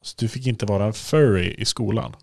[0.00, 2.16] alltså du fick inte vara en furry i skolan.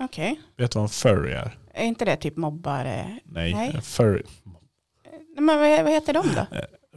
[0.00, 0.40] Okej.
[0.56, 1.58] Vet du vad en furry är?
[1.74, 3.18] Är inte det typ mobbare?
[3.24, 3.72] Nej, Nej.
[3.74, 4.22] en furry,
[5.36, 6.46] Men vad, vad heter de då?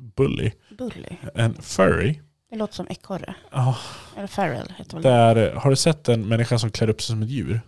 [0.02, 0.52] bully.
[0.78, 1.10] Bully.
[1.36, 3.36] En furry, Det låter som ekorre.
[3.52, 3.78] ja,
[4.18, 5.52] Eller feral heter väl det det?
[5.52, 7.62] är, har du sett en människa som klär upp sig som ett djur?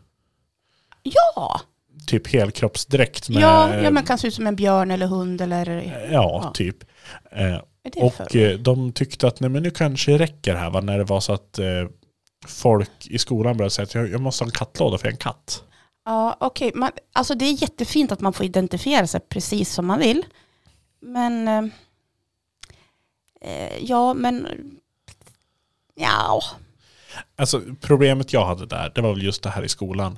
[1.03, 1.61] Ja!
[2.07, 5.67] Typ helkroppsdräkt med, Ja, ja, man kan se ut som en björn eller hund eller...
[6.11, 6.51] ja, Ja.
[6.53, 6.77] typ.
[7.31, 7.61] Eh,
[7.97, 11.03] Och eh, de tyckte att nej, men nu kanske det räcker här va, när det
[11.03, 11.65] var så att eh,
[12.47, 15.15] folk i skolan började säga att jag, jag måste ha en kattlåda för jag är
[15.15, 15.63] en katt.
[16.05, 16.71] Ja, okej.
[16.75, 20.25] Man- Alltså det är jättefint att man får identifiera sig precis som man vill.
[21.01, 21.47] Men...
[21.47, 21.63] eh,
[23.41, 24.47] Eh, ja, men...
[25.95, 26.41] Ja.
[27.35, 30.17] Alltså problemet jag hade där, det var väl just det här i skolan.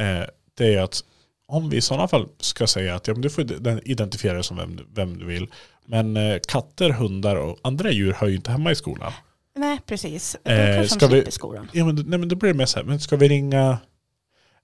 [0.00, 0.24] Eh,
[0.54, 1.04] det är att
[1.46, 4.44] om vi i sådana fall ska säga att ja, men du får ide- identifiera dig
[4.44, 5.50] som vem, vem du vill.
[5.86, 9.12] Men eh, katter, hundar och andra djur hör ju inte hemma i skolan.
[9.56, 10.36] Nej, precis.
[10.44, 11.68] Då Eh, ska vi- skolan.
[11.72, 13.78] Ja, men, nej, men då blir det mer så här, men ska vi ringa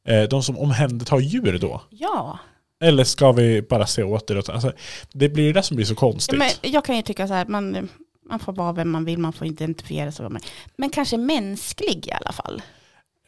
[0.09, 1.83] eh, de som omhändertar djur då?
[1.91, 2.39] Ja.
[2.81, 4.49] Eller ska vi bara se åt det?
[4.49, 4.73] Alltså,
[5.13, 6.39] det blir det som blir så ja konstigt.
[6.39, 7.89] men jag kan ju tycka så här, man,
[8.29, 10.29] man får vara vem man vill, man får identifiera sig.
[10.29, 10.43] Men,
[10.77, 12.63] men kanske mänsklig i alla fall.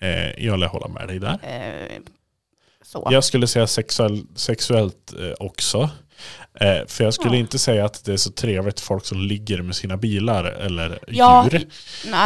[0.00, 1.38] Eh, jag lär hålla med dig där.
[1.42, 2.00] Eh,
[2.82, 3.08] så.
[3.10, 5.90] Jag skulle säga sexuell, sexuellt eh, också.
[6.60, 7.40] Eh, för jag skulle Ja.
[7.40, 11.48] inte säga att det är så trevligt folk som ligger med sina bilar eller Ja,
[11.52, 11.68] djur.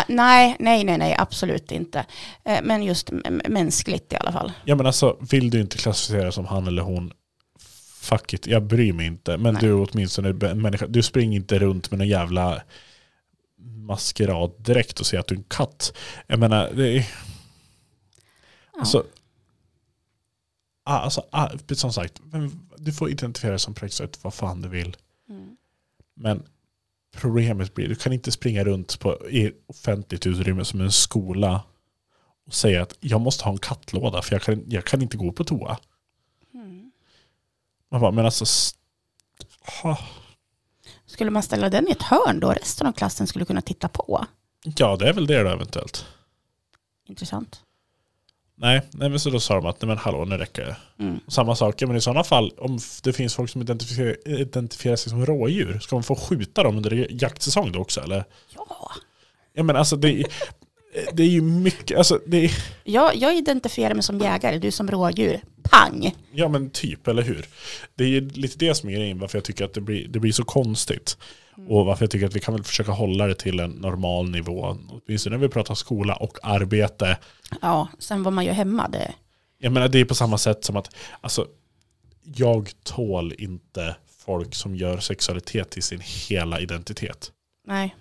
[0.08, 2.04] Nej, nej, nej, nej, absolut inte.
[2.44, 3.10] Eh, Men just
[3.48, 4.52] mänskligt i alla fall.
[4.64, 7.12] Ja men alltså, vill du inte klassificera som han eller hon,
[8.00, 9.36] fuck it, jag bryr mig inte.
[9.36, 9.62] Men Nej.
[9.62, 12.62] du är åtminstone en människa, du springer inte runt med någon jävla
[13.86, 15.92] maskeraddräkt och säger att du är en katt.
[16.26, 16.96] Jag menar, det är...
[18.72, 18.80] Ja.
[18.80, 19.04] Alltså,
[20.84, 22.20] alltså ah, som sagt,
[22.76, 24.96] du får identifiera dig som precis vad fan du vill.
[25.28, 25.56] Mm.
[26.14, 26.42] Men
[27.16, 31.62] problemet blir, du kan inte springa runt på i offentligt utrymme som en skola
[32.46, 35.32] och säga att jag måste ha en kattlåda för jag kan, jag kan inte gå
[35.32, 35.78] på toa.
[36.54, 36.92] Mm.
[37.90, 38.74] Man bara, men alltså...
[39.82, 39.98] ha.
[41.06, 44.26] Skulle man ställa den i ett hörn då resten av klassen skulle kunna titta på?
[44.76, 46.06] Ja, det är väl det då eventuellt.
[47.08, 47.62] Intressant.
[48.62, 50.76] Nej, nej men så då sa de att nej men hallå, nu räcker det.
[51.04, 51.20] Mm.
[51.28, 55.10] Samma sak, ja, men i sådana fall, om det finns folk som identifierar, identifierar sig
[55.10, 58.24] som rådjur, ska man få skjuta dem under jaktsäsong då också eller?
[58.56, 58.90] Ja,
[59.52, 60.24] Ja men alltså det,
[61.12, 62.50] det är ju mycket, alltså det är,
[62.84, 65.40] jag, jag identifierar mig som jägare, du som rådjur.
[65.62, 66.14] Pang!
[66.32, 67.46] Ja men typ, eller hur?
[67.94, 70.20] Det är ju lite det som är grejen varför jag tycker att det blir, det
[70.20, 71.16] blir så konstigt.
[71.68, 74.76] Och varför jag tycker att vi kan väl försöka hålla det till en normal nivå.
[74.90, 77.18] Åtminstone när vi pratar skola och arbete.
[77.60, 79.14] Ja, sen vad man gör hemma, det...
[79.58, 81.46] Jag menar det är på samma sätt som att alltså,
[82.22, 87.30] jag tål inte folk som gör sexualitet till sin hela identitet.
[87.66, 87.94] Nej.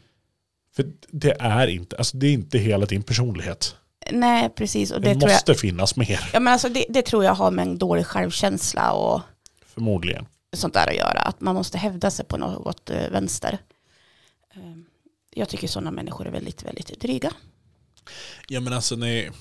[0.75, 3.75] För det är inte, alltså det är inte hela din personlighet.
[4.11, 4.91] Nej, precis.
[4.91, 7.33] Och Det, det, tror jag, måste finnas mer, ja, men alltså det, det tror jag
[7.33, 9.21] har med en dålig självkänsla och
[9.65, 10.25] förmodligen.
[10.53, 11.19] sånt där att göra.
[11.19, 13.57] Att man måste hävda sig på något eh, vänster.
[14.55, 14.59] Eh,
[15.35, 17.31] Jag tycker sådana människor är väldigt, väldigt dryga.
[18.47, 19.31] Ja men alltså nej.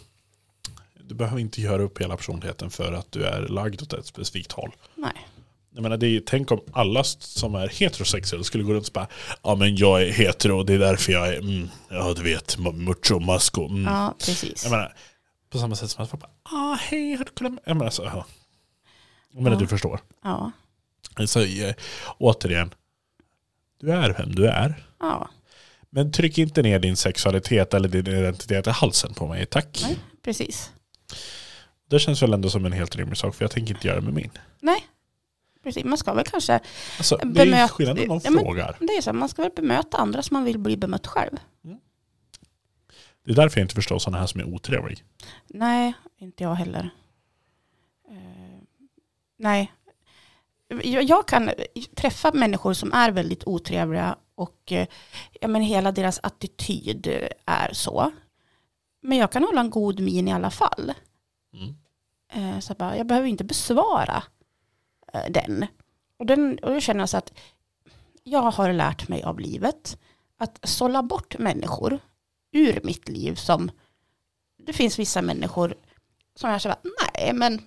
[1.08, 4.52] Du behöver inte göra upp hela personligheten för att du är lagd åt ett specifikt
[4.52, 4.70] håll.
[4.94, 5.26] Nej.
[5.74, 9.06] Jag menar, det är, tänk om alla som är heterosexuella skulle gå runt och bara
[9.42, 12.58] Ja men jag är hetero och det är därför jag är mm, Ja du vet,
[12.58, 13.84] macho, masko mm.
[13.84, 14.64] Ja, precis.
[14.64, 14.94] Jag menar,
[15.50, 17.62] på samma sätt som att folk bara Ah hej, har du kollat med?
[17.66, 18.26] Jag menar så, ja.
[19.32, 19.60] Jag menar Ja.
[19.60, 20.00] du förstår.
[20.24, 20.50] Ja.
[21.26, 21.74] Så, eh,
[22.18, 22.74] återigen,
[23.80, 24.84] du är vem du är.
[25.00, 25.28] ja,
[25.90, 29.78] Men tryck inte ner din sexualitet eller din identitet i halsen på mig, tack.
[29.82, 29.98] Nej.
[30.24, 30.70] precis.
[31.90, 34.04] Det känns väl ändå som en helt rimlig sak för jag tänker inte göra det
[34.04, 34.30] med min.
[34.60, 34.86] Nej,
[35.62, 35.84] precis.
[35.84, 36.60] Man ska väl kanske,
[36.98, 38.76] Alltså, det är skillnad om någon Ja, frågar.
[38.80, 41.36] det är så, man ska väl bemöta andra som man vill bli bemött själv.
[43.24, 45.04] Det är därför jag inte förstår sådana här som är otrevlig.
[45.46, 46.90] Nej, inte jag heller.
[48.10, 48.58] Eh,
[49.38, 49.72] nej.
[50.84, 51.50] Jag, jag kan
[51.96, 54.86] träffa människor som är väldigt otrevliga och eh,
[55.40, 57.06] ja, men hela deras attityd
[57.46, 58.10] är så.
[59.02, 60.92] Men jag kan hålla en god min i alla fall.
[61.54, 61.74] Mm.
[62.54, 64.22] Eh, Så jag, bara, jag behöver inte besvara
[65.30, 65.66] den.
[66.16, 66.58] Och, den.
[66.58, 67.32] och då känner jag så att
[68.24, 69.98] jag har lärt mig av livet
[70.36, 71.98] att sålla bort människor
[72.52, 73.70] ur mitt liv som
[74.56, 75.74] det finns vissa människor
[76.34, 77.60] som jag känner att nej men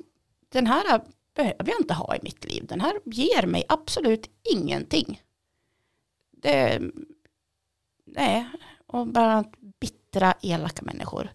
[0.49, 1.01] den här
[1.35, 2.65] behöver jag inte ha i mitt liv.
[2.67, 5.21] Den här ger mig absolut ingenting.
[6.31, 6.81] Det,
[8.05, 8.49] nej,
[8.87, 9.43] och bara
[9.79, 11.31] bittra, elaka människor.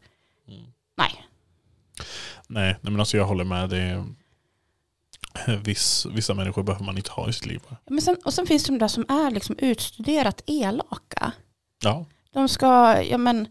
[0.49, 0.65] Mm.
[0.97, 1.27] Nej.
[2.47, 3.71] Nej, nej, men alltså jag håller med.
[3.71, 4.05] Det
[5.65, 7.61] viss, vissa människor behöver man inte ha i sitt liv.
[7.91, 11.33] Men sen, och sen finns det de där som är liksom utstuderat elaka.
[11.85, 13.49] Ja, De ska, ja men,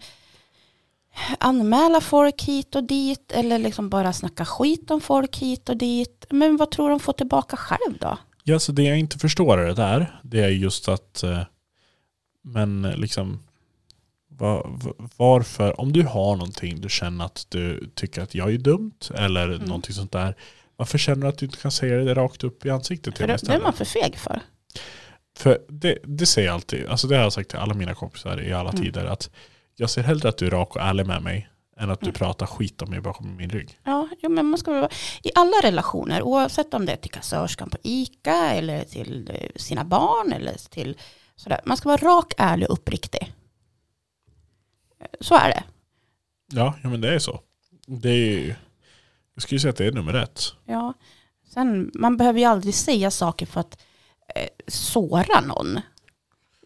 [1.40, 6.26] anmäla folk hit och dit eller liksom bara snacka skit om folk hit och dit.
[6.30, 8.18] Men vad tror de får tillbaka själv då?
[8.44, 11.42] Ja, så det jag inte förstår det där, det är just att, eh,
[12.42, 13.44] men liksom,
[14.30, 18.58] va- va- varför, om du har någonting du känner att du tycker att jag är
[18.58, 19.62] dumt eller Mm.
[19.68, 20.36] någonting sånt där,
[20.78, 23.38] varför känner du att du inte kan säga det rakt upp i ansiktet till mig
[23.44, 24.42] det, är man för feg för.
[25.38, 28.42] För det, det säger jag alltid, alltså det har jag sagt till alla mina kompisar
[28.42, 28.82] i alla Mm.
[28.84, 29.30] tider, att
[29.76, 32.14] jag ser hellre att du är rak och ärlig med mig än att du Mm.
[32.14, 33.80] pratar skit om mig bakom min rygg.
[33.84, 34.90] Ja, jo, men man ska vara,
[35.24, 39.84] i alla relationer, oavsett om det är till kassörskan på ICA eller till eh, sina
[39.86, 40.98] barn eller till
[41.36, 41.62] sådär.
[41.66, 43.34] Man ska vara rak, ärlig och uppriktig.
[45.22, 45.64] Så är det.
[46.54, 47.40] Ja, ja men det är så.
[47.88, 48.56] Det är,
[49.38, 50.54] jag skulle säga att det är nummer ett.
[50.66, 50.94] Ja.
[51.54, 53.78] Sen, man behöver ju aldrig säga saker för att
[54.36, 55.80] eh, såra någon.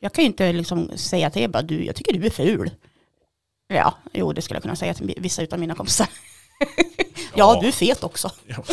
[0.02, 2.72] Jag kan ju inte liksom säga till er bara, du, jag tycker du är ful.
[3.68, 6.08] Ja, jo det skulle jag kunna säga till vissa av mina kompisar.
[7.36, 8.32] ja, du är fet också.
[8.48, 8.64] Ja,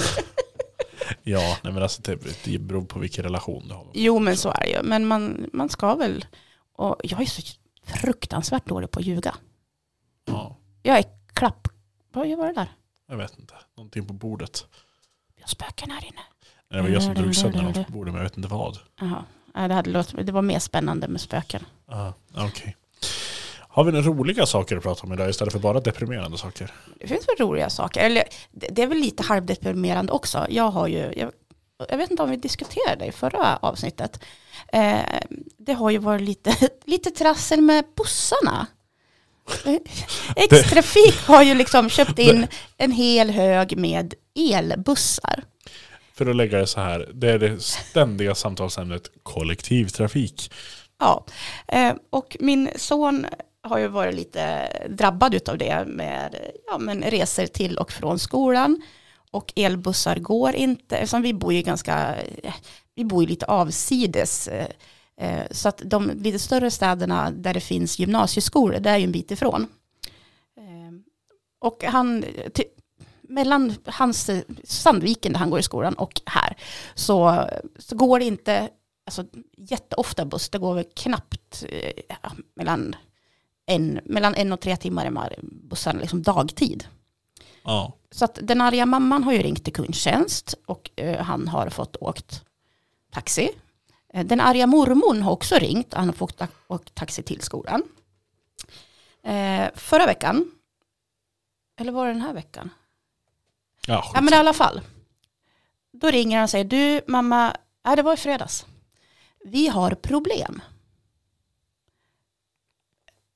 [1.23, 3.87] ja nej, men alltså det, det beror på vilken relation du har.
[3.95, 4.83] Jo, men så är det ju.
[4.83, 6.25] Men man, man ska väl,
[6.73, 7.43] och jag är så
[7.85, 9.35] fruktansvärt dålig på att ljuga.
[10.25, 11.69] Ja, Jag är klapp,
[12.13, 12.69] vad var det där?
[13.09, 13.55] Jag vet inte.
[13.77, 14.67] Någonting på bordet.
[15.37, 16.21] Vi har spöken här inne.
[16.71, 18.79] Nej, Det var jag som drog sönder något på bordet men jag vet inte vad.
[19.01, 21.67] Jaha, Ja, det, hade låtit, det var mer spännande med spöken.
[21.87, 22.77] Ah, Okej.
[23.61, 26.73] Har vi några roliga saker att prata om idag istället för bara deprimerande saker?
[27.01, 28.01] Det finns väl roliga saker.
[28.01, 30.47] Eller det, det är väl lite halvdeprimerande också.
[30.51, 31.33] Jag har ju, jag,
[31.89, 34.25] jag vet inte om vi diskuterade det i förra avsnittet.
[34.73, 35.01] Eh,
[35.59, 38.67] det har ju varit lite, lite trassel med bussarna.
[40.37, 45.45] Eh, X-Trafik har ju liksom köpt in en hel hög med elbussar.
[46.15, 50.53] För att lägga det så här, det är det ständiga samtalsämnet kollektivtrafik.
[50.99, 51.27] Ja,
[51.69, 53.27] eh, och min son
[53.63, 58.83] har ju varit lite drabbad av det med ja, men resor till och från skolan.
[59.31, 62.55] Och elbussar går inte, eftersom vi bor ju ganska, eh,
[62.95, 64.49] vi bor ju lite avsides.
[65.21, 69.13] Eh, Så att de lite större städerna där det finns gymnasieskolor, det är ju en
[69.13, 69.67] bit ifrån.
[70.57, 70.93] Eh,
[71.59, 72.65] Och han, ty,
[73.23, 74.31] mellan hans
[74.65, 76.57] Sandviken där han går i skolan och här
[76.95, 78.69] så, så går det inte
[79.07, 79.25] alltså,
[79.57, 80.49] jätteofta buss.
[80.49, 82.97] Det går väl knappt eh, ja, mellan,
[83.67, 86.85] en, mellan en och tre timmar i bussarna, liksom dagtid.
[87.65, 87.93] Ja.
[88.11, 91.97] Så att den arga mamman har ju ringt till kundtjänst och eh, han har fått
[92.01, 92.45] åkt
[93.13, 93.51] taxi.
[94.19, 97.83] Eh, den arga mormon har också ringt och han har fått ta- taxi till skolan.
[99.23, 100.51] Eh, förra veckan,
[101.77, 102.71] eller var det den här veckan?
[103.87, 104.81] Ja, Ja men i alla fall.
[105.93, 108.67] Då ringer han och säger, du mamma, ja, det var i fredags.
[109.45, 110.63] Vi har problem.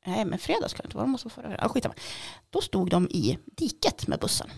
[0.06, 1.94] Nej men fredags kan det inte vara, det måste vara förra ja, skitsamma.
[2.50, 4.50] Då stod de i diket med bussen.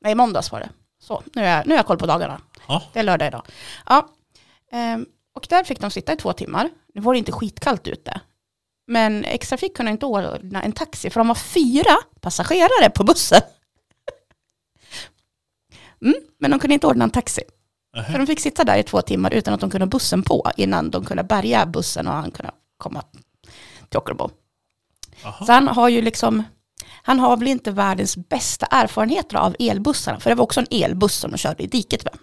[0.00, 0.70] Nej, måndags var det.
[0.98, 2.40] Så, nu har jag, nu jag koll på dagarna.
[2.68, 2.82] Ja.
[2.92, 3.46] Det är lördag idag.
[3.86, 4.08] Ja.
[4.72, 6.70] Ehm, och där fick de sitta i två timmar.
[6.94, 8.20] Nu var det inte skitkallt ute.
[8.86, 13.40] Men X-Trafik kunde inte ordna en taxi för de var fyra passagerare på bussen.
[16.04, 17.42] Mm, men de kunde inte ordna en taxi.
[17.94, 18.18] Så Nähä.
[18.18, 20.90] de fick sitta där i två timmar utan att de kunde ha bussen på innan
[20.90, 23.02] de kunde bärga bussen och han kunde komma
[23.88, 24.30] till Ockelbo.
[25.24, 25.46] Aha.
[25.46, 26.42] Så han har ju liksom,
[27.02, 31.14] han har väl inte världens bästa erfarenheter av elbussarna, för det var också en elbuss
[31.14, 32.18] som de körde i diket med.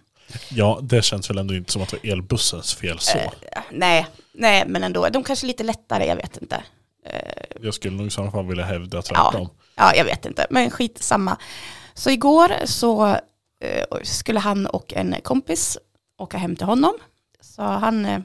[0.52, 3.18] Ja, det känns väl ändå inte som att det var elbussens fel så.
[3.18, 3.32] Eh,
[3.72, 6.64] nej, nej, men ändå, de kanske är lite lättare, jag vet inte.
[7.06, 9.50] Eh, Jag skulle nog i sådana fall vilja hävda tvärtom.
[9.76, 11.38] ja, jag vet inte, men skit samma.
[11.94, 13.08] Så igår så
[13.62, 15.78] eh, skulle han och en kompis
[16.18, 16.94] åka hem till honom.
[17.42, 18.20] Så han eh,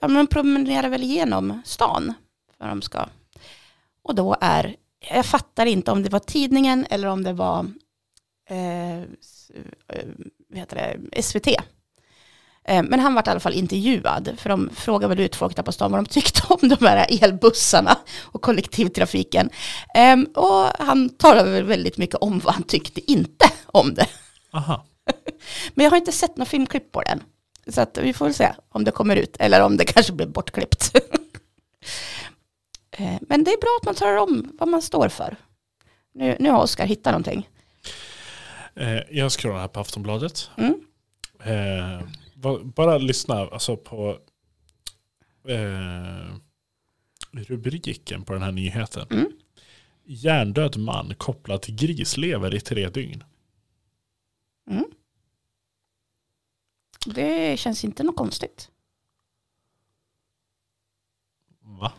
[0.00, 2.14] ja, men promenerar väl igenom stan.
[2.58, 3.06] För de ska.
[4.02, 4.76] Och då är,
[5.14, 7.66] jag fattar inte om det var tidningen eller om det var
[8.50, 9.04] eh, eh,
[10.54, 10.76] heter
[11.12, 11.46] det, SVT.
[12.64, 15.62] Eh, Men han var i alla fall intervjuad, för de frågade väl ut folk där
[15.62, 19.50] på stan vad de tyckte om de här elbussarna och kollektivtrafiken.
[19.94, 24.06] Ehm, Och han talade väl väldigt mycket om vad han tyckte inte om det.
[24.52, 24.86] Aha.
[25.74, 27.22] Men jag har inte sett några filmklipp på den.
[27.74, 30.26] Så att vi får väl se om det kommer ut, eller om det kanske blir
[30.26, 30.96] bortklippt.
[32.90, 35.36] Eh, Men det är bra att man talar om vad man står för.
[36.14, 37.48] Nu, nu har Oskar hittat någonting.
[38.78, 40.50] Eh, jag scrollar här på Aftonbladet.
[40.56, 40.80] Mm.
[41.40, 42.02] Eh,
[42.64, 44.18] bara lyssna alltså på
[45.48, 46.34] eh,
[47.32, 49.06] rubriken på den här nyheten.
[49.10, 49.32] Mm.
[50.04, 53.24] Hjärndöd man kopplad till grislever i tre dygn.
[54.70, 54.84] Mm.
[57.06, 58.70] Det känns inte något konstigt.
[61.60, 61.92] Va?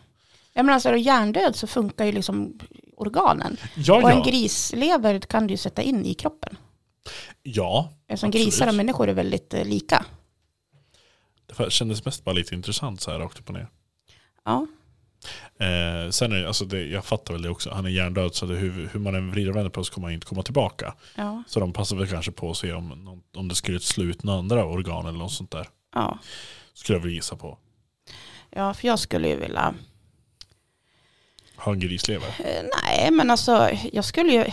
[0.54, 2.60] Jag menar, alltså, hjärndöd så funkar ju liksom
[2.98, 3.58] organen.
[3.76, 4.24] Ja, Och en ja.
[4.24, 6.58] grislever kan du ju sätta in i kroppen.
[7.44, 7.94] Ja.
[8.08, 8.46] Eftersom Absolut.
[8.46, 10.06] grisar och människor är väldigt eh, lika.
[11.58, 13.68] Det kändes mest bara lite intressant så här rakt upp och ner.
[14.46, 14.68] Ja,
[15.60, 18.46] Eh, sen är det, alltså det, jag fattar väl det också, han är hjärndöd så
[18.46, 20.94] det, hur, hur man än vrider och vänder på så kommer han inte komma tillbaka.
[21.16, 24.24] ja, Så de passar väl kanske på att se om, om det skulle slå ut
[24.24, 25.70] några andra organ eller något sånt där.
[25.96, 26.20] ja.
[26.74, 27.58] Skulle jag väl gissa på.
[28.50, 29.74] ja, för jag skulle ju vilja...
[31.58, 32.28] Ha en grislever.
[32.28, 34.46] Eh, nej, men alltså jag skulle ju...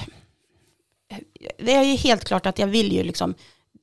[1.58, 3.34] Det är ju helt klart att jag vill ju liksom...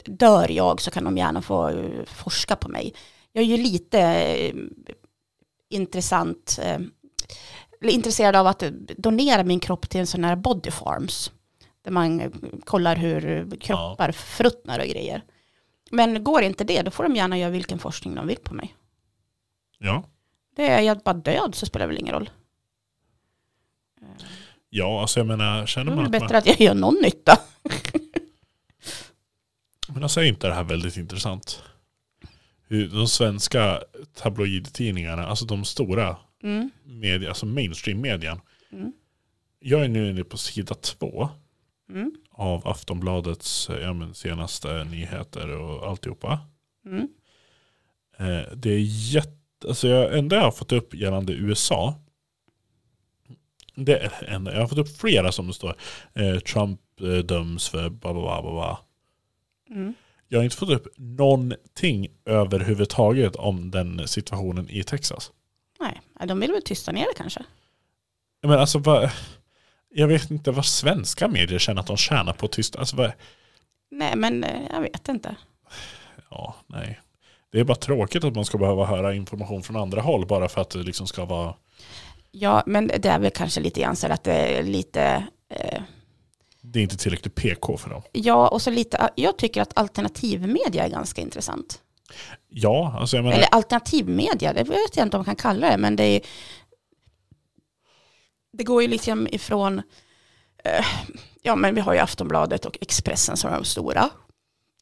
[0.05, 2.93] Dör jag så kan de gärna få eh, forska på mig.
[3.31, 4.55] Jag är ju lite eh,
[5.69, 6.59] intressant...
[6.61, 6.79] eh,
[7.81, 8.63] eller intresserad av att
[8.97, 11.31] donera min kropp till en sån här body farms.
[11.81, 12.31] Där man eh,
[12.63, 15.23] kollar hur kroppar förruttnar och grejer.
[15.91, 18.75] Men går inte det, då får de gärna göra vilken forskning de vill på mig.
[19.79, 20.03] Ja.
[20.55, 22.29] Det är jag bara död så spelar det väl ingen roll.
[24.75, 26.73] Ja, alltså jag menar, Det känner är man väl att bättre man, att jag gör
[26.75, 27.39] någon nytta.
[29.87, 31.63] men alltså är inte det här väldigt intressant?
[32.67, 33.81] Hur de svenska
[34.13, 36.71] tabloidtidningarna, alltså de stora Mm.
[36.83, 38.41] media, alltså mainstream-median.
[38.71, 38.93] Mm.
[39.59, 41.29] Jag är nu inne på sida två
[41.89, 42.11] Mm.
[42.31, 46.39] av Aftonbladets ja, men, senaste nyheter och alltihopa.
[46.85, 47.07] Mm.
[48.17, 48.79] Eh, det är
[49.13, 51.95] jätte, alltså jag, enda jag har fått upp gällande USA.
[53.75, 55.75] Det är enda, jag har fått upp flera som det står.
[56.13, 58.79] Eh, Trump eh, döms för bla bla bla bla.
[59.69, 59.93] Mm.
[60.27, 65.31] Jag har inte fått upp någonting överhuvudtaget om den situationen i Texas.
[65.79, 67.43] Nej, de vill väl tysta ner det kanske.
[68.41, 69.09] Menar, alltså, vad,
[69.89, 72.75] jag vet inte vad svenska medier känner att de tjänar på tyst.
[72.75, 73.11] Alltså, vad,
[73.91, 75.35] Nej, men eh, jag vet inte.
[76.29, 76.99] ja, nej.
[77.51, 80.61] Det är bara tråkigt att man ska behöva höra information från andra håll bara för
[80.61, 81.53] att det liksom ska vara...
[82.35, 85.27] Ja, men det är väl kanske lite grann så att det är lite...
[85.49, 85.81] Eh,
[86.61, 88.01] Det är inte tillräckligt PK för dem.
[88.11, 89.09] ja, och så lite...
[89.15, 91.81] Jag tycker att alternativmedia är ganska intressant.
[92.49, 93.37] Ja, alltså jag menar...
[93.37, 96.21] Eller alternativmedia, det vet jag inte om man kan kalla det, men det är...
[98.53, 99.81] Det går ju liksom ifrån...
[100.63, 100.85] Eh,
[101.41, 104.09] ja, men vi har ju Aftonbladet och Expressen som är de stora.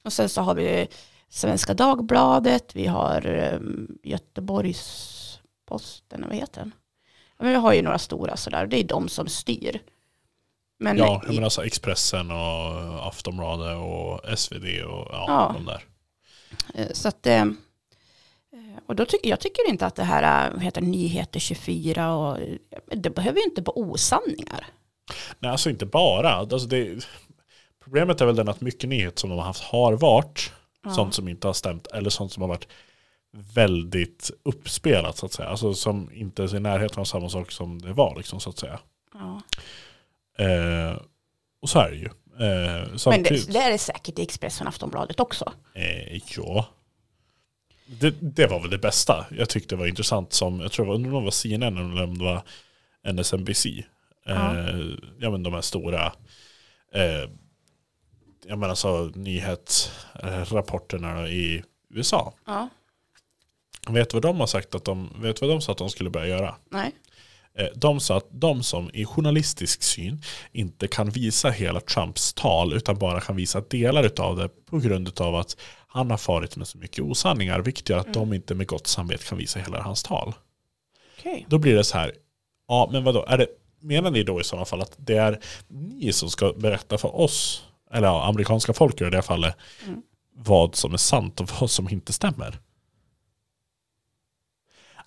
[0.03, 0.87] Och sen så har vi
[1.29, 3.59] Svenska Dagbladet, vi har eh,
[4.03, 6.71] Göteborgs-Posten, vad heter den?
[7.41, 9.82] Men vi har ju några stora sådär, det är de som styr.
[10.80, 15.51] Men ja, jag menar alltså Expressen och Aftonbladet och SvD och ja, Ja.
[15.54, 15.84] de där.
[16.75, 17.45] Eh, Så att, eh,
[18.86, 22.56] och då tycker jag tycker inte att det här eh, heter Nyheter 24 och eh,
[22.95, 24.65] det behöver ju inte vara osanningar.
[25.39, 26.30] Nej, alltså inte bara.
[26.34, 27.08] Alltså det,
[27.84, 30.51] problemet är väl den att mycket nyheter som de har haft har varit
[30.84, 30.91] Ja.
[30.93, 32.67] sånt som inte har stämt eller sånt som har varit
[33.31, 35.49] väldigt uppspelat så att säga.
[35.49, 38.59] Alltså som inte är i närheten av samma sak som det var liksom så att
[38.59, 38.79] säga.
[39.13, 39.41] Ja.
[40.45, 40.97] Eh,
[41.61, 42.05] och så är det ju.
[42.05, 42.11] Eh,
[43.05, 45.53] Men det, det är det säkert i Expressen och Aftonbladet också.
[45.73, 46.65] eh, ja.
[47.99, 50.95] Det, det var väl det bästa jag tyckte var intressant som, jag tror det var,
[50.95, 52.41] undrar om det var CNN eller om det var
[53.13, 53.65] NSNBC.
[54.25, 54.57] Ja.
[54.59, 54.79] Eh,
[55.19, 56.05] ja men de här stora
[56.93, 57.29] eh,
[58.45, 62.33] jag menar så nyhetsrapporterna i USA.
[62.45, 62.69] Ja.
[63.89, 66.09] Vet du vad de har sagt att de, vet vad de sa att de skulle
[66.09, 66.55] börja göra?
[66.69, 66.91] Nej.
[67.57, 70.21] Eh, De sa att de som i journalistisk syn
[70.51, 75.21] inte kan visa hela Trumps tal utan bara kan visa delar av det på grund
[75.21, 75.57] av att
[75.88, 79.23] han har farit med så mycket osanningar vilket gör att de inte med gott samvete
[79.25, 80.34] kan visa hela hans tal.
[81.19, 81.45] Okej.
[81.49, 82.11] Då blir det så här,
[82.67, 83.47] ja men vadå, är det,
[83.82, 87.63] menar ni då i sådana fall att det är ni som ska berätta för oss,
[87.93, 89.55] eller ja, amerikanska folket i det här fallet,
[89.88, 90.01] Mm.
[90.36, 92.59] vad som är sant och vad som inte stämmer?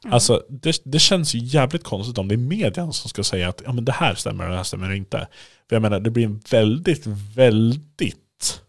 [0.05, 0.15] Mm.
[0.15, 3.63] Alltså det, det känns ju jävligt konstigt om det är medien som ska säga att
[3.65, 5.29] ja, men det här stämmer och det här stämmer inte.
[5.69, 8.61] För jag menar det blir en väldigt, väldigt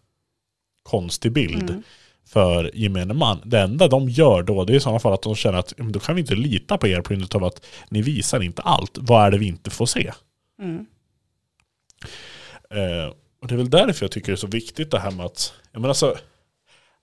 [0.82, 1.82] konstig bild Mm.
[2.28, 3.40] för gemene man.
[3.44, 5.92] Det enda de gör då det är i sådana fall att de känner att "Men
[5.92, 8.98] då kan vi inte lita på er på grund av att ni visar inte allt.
[9.00, 10.12] Vad är det vi inte får se?
[10.62, 10.86] Mm.
[12.70, 13.12] Eh,
[13.42, 15.52] och det är väl därför jag tycker det är så viktigt det här med att,
[15.72, 16.16] jag menar alltså,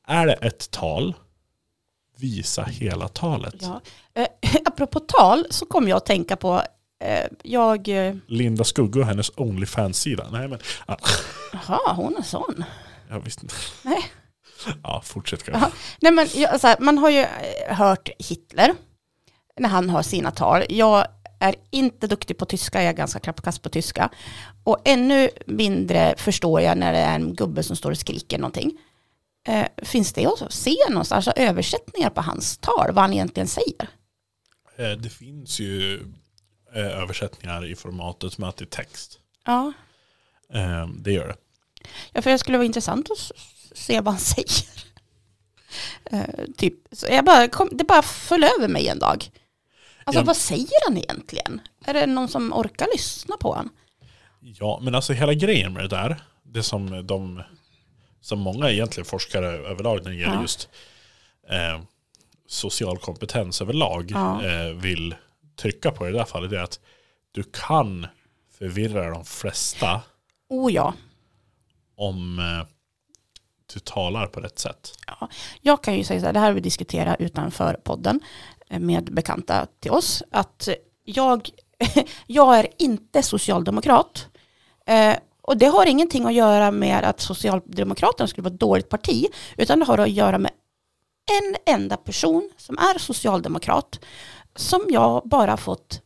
[0.08, 1.14] är det ett tal,
[2.18, 3.56] visa hela talet.
[3.60, 3.82] Ja.
[4.14, 4.28] Eh,
[4.66, 6.62] apropå tal så kom jag att tänka på,
[7.04, 10.28] eh, jag, eh, Linda Skugge och hennes Onlyfans-sida.
[10.32, 10.98] Nej men, ja,
[11.54, 12.64] jaha hon är sån.
[13.10, 13.56] jag visste inte.
[13.82, 14.04] Nej.
[14.84, 15.72] Ja, fortsätt kanske.
[16.02, 18.74] Nej men jag, så här, man har ju eh, hört Hitler
[19.60, 20.64] när han har sina tal.
[20.70, 21.06] Jag
[21.40, 24.10] är inte duktig på tyska, jag är ganska klappkast på tyska.
[24.64, 28.78] Och ännu mindre förstår jag när det är en gubbe som står och skriker någonting.
[29.44, 33.88] Eh, finns det att se någonstans, alltså översättningar på hans tal, vad han egentligen säger?
[34.78, 35.96] Eh, Det finns ju
[36.76, 39.20] eh, översättningar i formatet med att det är text.
[39.46, 39.74] Ja.
[40.54, 41.36] Eh, Det gör det.
[42.12, 43.32] Ja, för det skulle vara intressant att
[43.78, 44.64] se vad han säger.
[46.06, 49.32] Eh, typ, så jag bara, kom, det bara föll över mig en dag.
[50.04, 50.26] Alltså Ja.
[50.26, 51.62] vad säger han egentligen?
[51.86, 53.70] Är det någon som orkar lyssna på honom?
[54.40, 57.44] Ja, men alltså hela grejen med det där, det som de,
[58.24, 60.42] som många egentligen forskare överlag när det gäller Ja.
[60.42, 60.70] just
[61.50, 61.82] eh,
[62.48, 64.46] social kompetens överlag Ja.
[64.46, 65.16] eh, vill
[65.56, 66.80] trycka på i det där fallet, det är att
[67.32, 68.08] du kan
[68.58, 70.02] förvirra de flesta
[70.50, 70.94] Oh ja.
[71.96, 72.68] om eh,
[73.74, 74.94] du talar på rätt sätt.
[75.62, 78.20] Jag kan ju säga så här, det här har vi diskuterat utanför podden
[78.70, 80.70] eh, med bekanta till oss, att
[81.04, 81.50] jag,
[82.28, 84.28] jag är inte socialdemokrat.
[85.44, 89.26] Och det har ingenting att göra med att Socialdemokraterna skulle vara ett dåligt parti,
[89.58, 90.52] utan det har att göra med
[91.42, 94.00] en enda person som är socialdemokrat,
[94.56, 96.02] som jag bara fått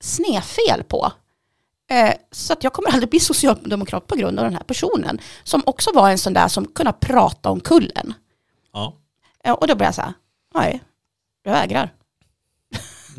[0.00, 1.12] snefel på.
[1.90, 5.62] Eh, så att jag kommer aldrig bli socialdemokrat på grund av den här personen, som
[5.66, 8.14] också var en sån där som kunde prata om kullen.
[8.72, 8.96] Ja,
[9.44, 10.12] Eh, och då blev jag så här,
[10.54, 10.82] nej,
[11.42, 11.94] jag vägrar.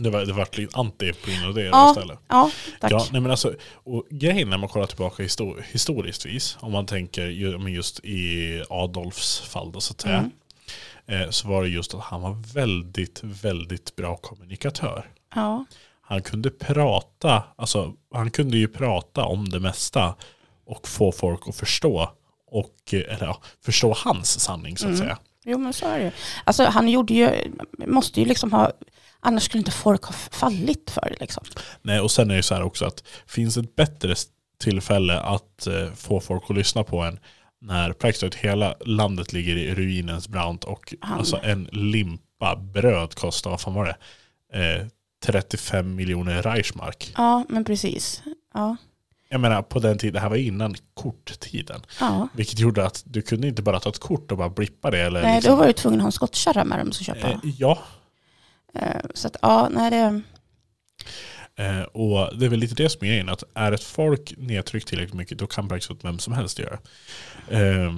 [0.04, 2.20] Det var, det lite anti på grund av det Ja, istället.
[2.28, 2.92] ja tack.
[2.92, 6.86] Ja, nej men alltså, och grejen när man kollar tillbaka histor- historiskt vis, om man
[6.86, 7.28] tänker
[7.72, 10.18] just i Adolfs fall då så att säga,
[11.08, 11.22] Mm.
[11.24, 15.10] eh, så var det just att han var väldigt, väldigt bra kommunikatör.
[15.36, 15.66] Ja.
[16.02, 20.16] Han kunde prata, alltså han kunde ju prata om det mesta
[20.66, 22.10] och få folk att förstå
[22.48, 25.02] och, eller ja, förstå hans sanning så att Mm.
[25.02, 25.18] säga.
[25.46, 26.12] Jo men så är det ju.
[26.44, 27.30] Alltså han gjorde ju,
[27.88, 28.72] måste ju liksom ha,
[29.22, 31.44] annars skulle inte folk ha fallit för det liksom.
[31.82, 34.16] Nej, och sen är det så här också att finns ett bättre
[34.60, 37.20] tillfälle att eh, få folk att lyssna på en
[37.62, 43.16] när praktiskt taget hela landet ligger i ruinens brant och Han- alltså en limpa bröd
[43.16, 43.96] kostar, vad fan var det?
[44.60, 44.88] Eh,
[45.26, 47.14] 35 miljoner Reichsmark.
[47.18, 48.22] Ja men precis.
[48.54, 48.76] Ja.
[49.30, 51.82] Jag menar på den tiden, det här var innan korttiden.
[52.00, 52.28] ja.
[52.34, 55.00] Vilket gjorde att du kunde inte bara ta ett kort och bara blippa det.
[55.02, 57.28] Eller Nej, liksom, då var du tvungen att ha en skottkärra med dem som köpa.
[57.30, 57.80] eh, ja,
[59.14, 60.22] så att ja, nej det,
[61.56, 64.88] Eh, och det är väl lite det som är grejen, att är ett folk nedtryckt
[64.88, 66.80] tillräckligt mycket då kan praktiskt taget vem som helst göra
[67.50, 67.58] det.
[67.58, 67.94] eh,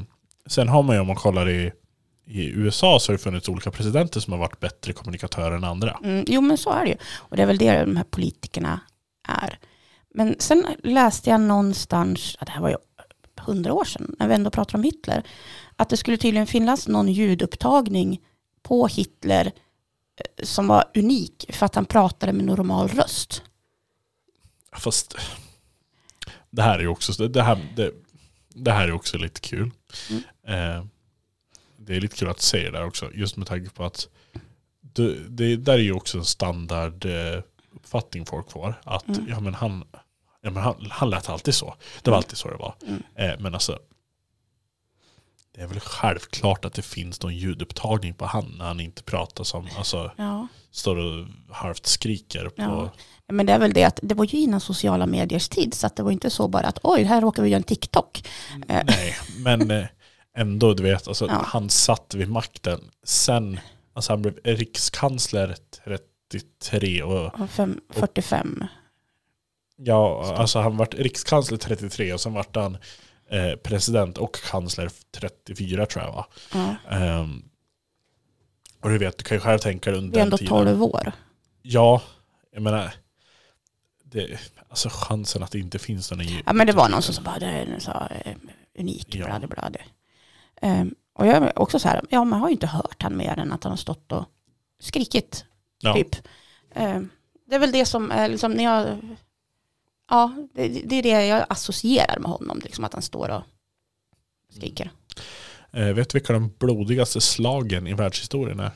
[0.46, 1.72] Sen har man ju om man kollar i,
[2.26, 6.00] i USA så har det funnits olika presidenter som har varit bättre kommunikatörer än andra.
[6.04, 6.98] mm, jo men så är det ju.
[7.16, 8.80] Och det är väl det de här politikerna
[9.28, 9.60] är.
[10.16, 12.78] Men sen läste jag någonstans, det här var ju
[13.42, 15.24] hundra år sedan, när vi ändå pratar om Hitler,
[15.76, 18.22] att det skulle tydligen finnas någon ljudupptagning
[18.62, 19.52] på Hitler eh,
[20.44, 23.42] som var unik för att han pratade med normal röst.
[24.78, 25.16] Fast
[26.50, 27.92] det här är också, det här, det,
[28.50, 29.72] det här är också lite kul.
[30.10, 30.24] Mm.
[30.78, 30.86] Eh,
[31.78, 34.08] det är lite kul att säga det också, just med tanke på att
[34.82, 37.42] det, det där är ju också en standard eh,
[37.76, 38.82] uppfattning folk får.
[38.84, 39.26] Att Mm.
[39.30, 39.84] ja, men han,
[40.42, 41.76] ja, men han, han lät alltid så.
[42.02, 42.18] Det var Mm.
[42.18, 42.76] alltid så det var.
[42.88, 43.04] Mm.
[43.16, 43.80] Eh, men alltså,
[45.56, 49.44] det är väl självklart att det finns någon ljudupptagning på han när han inte pratar
[49.44, 50.48] som, alltså Ja.
[50.72, 51.26] står och
[51.56, 52.92] halvt skriker på, Ja.
[53.28, 55.96] Men det är väl det att det var ju innan sociala mediers tid så att
[55.96, 58.28] det var inte så bara att oj, här råkar vi göra en TikTok.
[58.70, 58.82] Eh.
[58.88, 59.86] Nej, men eh,
[60.38, 61.42] ändå, du vet, alltså, Ja.
[61.46, 62.82] han satt vid makten.
[63.04, 63.60] Sen,
[63.94, 68.64] alltså han blev rikskansler 33 och Och fem, 45.
[69.78, 72.78] ja, alltså han vart rikskansler 33 och sen vart han
[73.34, 76.26] eh, president och kansler 34 tror jag va.
[76.54, 76.76] Ja.
[76.90, 77.44] Ehm,
[78.82, 80.50] och du vet, du kan ju själv tänka dig under Det är den ändå tiden.
[80.50, 81.12] 12 år.
[81.62, 82.02] Ja,
[82.52, 82.94] jag menar,
[84.04, 86.44] det, alltså chansen att det inte finns någon i...
[86.46, 87.92] Ja men det var någon som sa bara det är så,
[88.26, 88.36] eh,
[88.80, 89.26] unik, Ja.
[89.26, 89.78] blad, blad.
[90.62, 93.40] Um, och jag är också så här, ja man har ju inte hört han mer
[93.40, 94.26] än att han har stått och
[94.80, 95.46] skrikit
[95.82, 95.94] Ja.
[95.94, 96.16] typ.
[96.76, 97.10] Ehm,
[97.48, 98.98] det är väl det som liksom när jag,
[100.14, 103.44] ja det, det är det jag associerar med honom, liksom att han står och
[104.50, 104.92] skriker.
[105.72, 108.72] Eh, vet du vilka de blodigaste slagen i världshistorien är?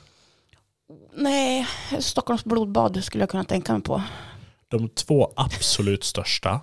[1.13, 1.67] Nej,
[1.99, 4.03] Stockholms blodbad skulle jag kunna tänka mig på.
[4.67, 6.61] De två absolut största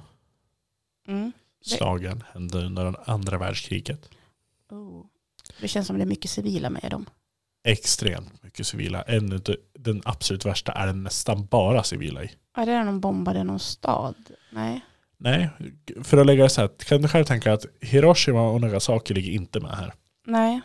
[1.09, 1.33] Mm.
[1.65, 4.11] slagen hände under andra världskriget.
[4.71, 5.05] Oh.
[5.61, 7.07] Det känns som det är mycket civila med dem.
[7.65, 9.03] Extremt mycket civila.
[9.03, 9.43] En,
[9.79, 12.31] den absolut värsta är det nästan bara civila i.
[12.57, 14.15] Är det när de bombade någon stad?
[14.55, 14.81] Nej.
[15.17, 15.51] Nej,
[16.03, 19.33] för att lägga det så här, kan du själv tänka att Hiroshima och Nagasaki ligger
[19.33, 19.93] inte med här?
[20.27, 20.61] Nej.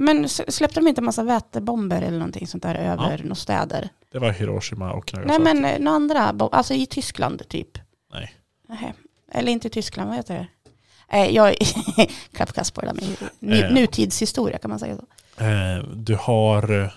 [0.00, 3.88] Men släppte de inte en massa vätebomber eller någonting sånt där över några städer?
[4.12, 5.42] Det var Hiroshima och Nej Nagasaki.
[5.60, 7.78] men eh, några andra, alltså i Tyskland typ.
[8.12, 8.34] Nej.
[8.68, 8.94] Nej.
[9.32, 10.46] Eller inte i Tyskland, vad heter det?
[11.12, 11.54] Nej, jag
[12.32, 12.92] klappkast på det
[13.38, 13.72] nu, Eh.
[13.72, 15.44] nutidshistoria kan man säga så.
[15.44, 16.90] Eh, du har eh,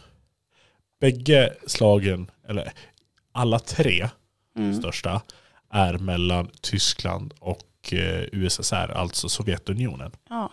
[1.01, 2.71] bägge slagen, eller
[3.31, 4.09] alla tre
[4.57, 4.73] Mm.
[4.73, 5.21] största,
[5.71, 10.11] är mellan Tyskland och eh, USSR, alltså Sovjetunionen.
[10.29, 10.51] Ja.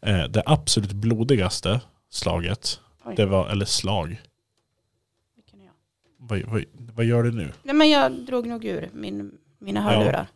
[0.00, 3.14] Eh, det absolut blodigaste slaget, Oj.
[3.16, 4.20] det var, eller slag,
[6.18, 6.64] vad, vad,
[6.94, 7.52] vad gör du nu?
[7.62, 10.26] Nej men jag drog nog ur min, mina hörlurar.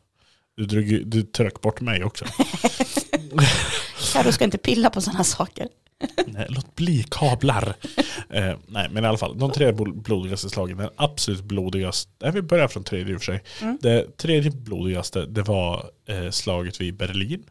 [0.56, 2.24] Du, drog, du tryck bort mig också.
[4.12, 5.68] Carro ska inte pilla på sådana saker.
[6.26, 7.74] Nej, låt bli kablar.
[8.30, 9.38] eh, nej, men i alla fall.
[9.38, 10.76] De tre blodigaste slagen.
[10.76, 12.10] Den absolut blodigaste.
[12.22, 13.42] Nej, vi börjar från tredje i och för sig.
[13.60, 13.78] Mm.
[13.82, 17.44] Det tredje blodigaste det var eh, slaget vid Berlin.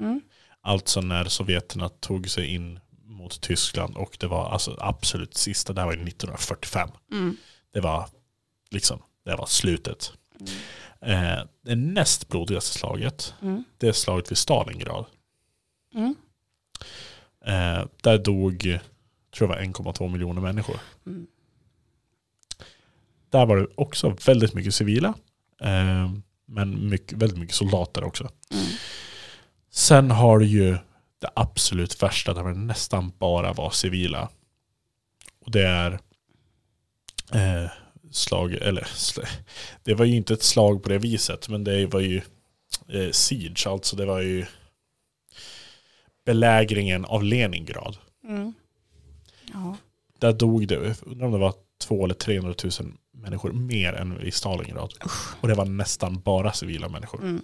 [0.00, 0.20] Mm.
[0.60, 3.96] Alltså när sovjeterna tog sig in mot Tyskland.
[3.96, 5.72] Och det var alltså absolut sista.
[5.72, 6.88] Det här var ju 1945.
[7.12, 7.36] Mm.
[7.72, 8.08] Det var
[8.70, 10.12] liksom, det var slutet.
[10.40, 11.38] Mm.
[11.38, 13.64] Eh, det näst blodigaste slaget, Mm.
[13.78, 15.04] det är slaget vid Stalingrad.
[17.46, 18.78] Eh, där dog,
[19.36, 19.62] tror jag var
[19.92, 20.76] 1,2 miljoner människor.
[21.06, 21.26] Mm.
[23.30, 25.14] Där var det också väldigt mycket civila.
[25.60, 26.10] Eh,
[26.46, 28.28] men mycket, väldigt mycket soldater också.
[28.50, 28.66] Mm.
[29.70, 30.76] Sen har du ju
[31.18, 34.28] det absolut värsta där det nästan bara var civila.
[35.40, 35.92] Och det är
[37.32, 37.70] eh,
[38.10, 39.26] slag, eller sl-
[39.82, 41.48] det var ju inte ett slag på det viset.
[41.48, 42.20] Men det var ju
[42.88, 44.46] eh, siege, alltså det var ju
[46.28, 47.96] belägringen av Leningrad.
[48.24, 48.52] Mm.
[49.52, 49.76] Ja.
[50.18, 54.30] Där dog det, undrar om det var 200 eller 300 000 människor mer än i
[54.30, 54.94] Stalingrad.
[55.40, 57.22] Och det var nästan bara civila människor.
[57.22, 57.40] Mm.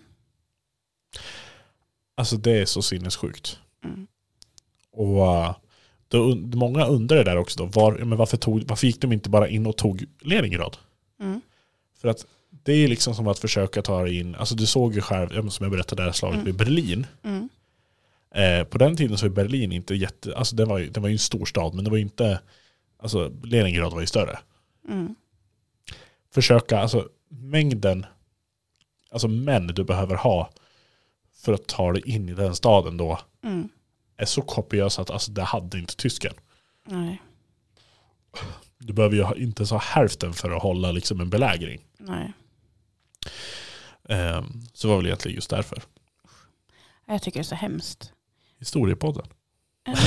[2.14, 3.58] Alltså det är så sinnessjukt.
[3.84, 4.06] Mm.
[4.92, 5.56] Och uh,
[6.08, 9.30] då, många undrar det där också då, var, men varför, tog, varför gick de inte
[9.30, 10.76] bara in och tog Leningrad?
[11.20, 11.40] Mm.
[12.00, 15.48] För att det är liksom som att försöka ta in, alltså du såg ju själv,
[15.48, 16.44] som jag berättade, det här slaget Mm.
[16.44, 17.06] vid Berlin.
[17.22, 17.48] Mm.
[18.34, 21.12] Eh, på den tiden så var Berlin inte jätte, alltså det var, ju- var ju
[21.12, 22.40] en stor stad, men det var ju inte,
[22.98, 24.38] alltså Leningrad var ju större.
[24.88, 25.14] Mm.
[26.34, 28.06] försöka, alltså mängden,
[29.10, 30.50] alltså män du behöver ha
[31.34, 33.68] för att ta dig in i den staden då Mm.
[34.16, 36.34] är så kopiös att alltså, det hade inte tysken.
[36.84, 37.22] Nej.
[38.78, 41.80] Du behöver ju inte ens ha hälften för att hålla liksom en belägring.
[41.98, 42.32] Nej.
[44.08, 45.82] Ehm, så var väl egentligen just därför.
[47.06, 48.12] Jag tycker det är så hemskt.
[48.64, 49.26] Historiepodden.
[49.88, 49.98] Eh,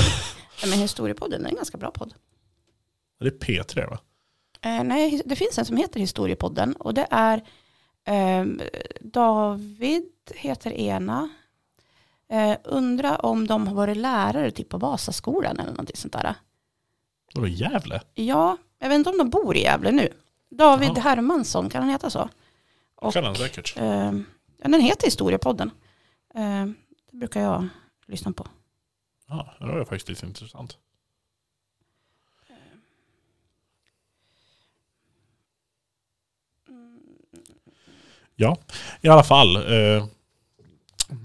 [0.69, 2.13] Men Historiepodden är en ganska bra podd.
[3.19, 3.99] Det är P3 va?
[4.61, 7.43] Eh, nej, det finns en som heter Historiepodden och det är
[8.05, 8.61] ehm,
[9.01, 10.03] David
[10.35, 11.29] heter ena.
[12.29, 16.35] Eh, undra om de har varit lärare typ på Vasaskolan eller någonting sånt där.
[17.33, 18.01] Vadå Gävle?
[18.13, 20.09] Ja, jag vet inte om de bor i Gävle nu.
[20.49, 20.99] David Jaha.
[21.01, 22.29] Hermansson, kan han heta så?
[22.95, 23.77] Och, kan han säkert.
[23.77, 24.11] eh,
[24.61, 25.71] ja, den heter Historiepodden.
[26.35, 26.65] Eh,
[27.11, 27.67] det brukar jag
[28.07, 28.47] lyssna på.
[29.27, 30.77] Ja, det var faktiskt lite intressant.
[38.39, 38.57] Ja,
[39.01, 39.55] i alla fall.
[39.55, 40.05] Eh,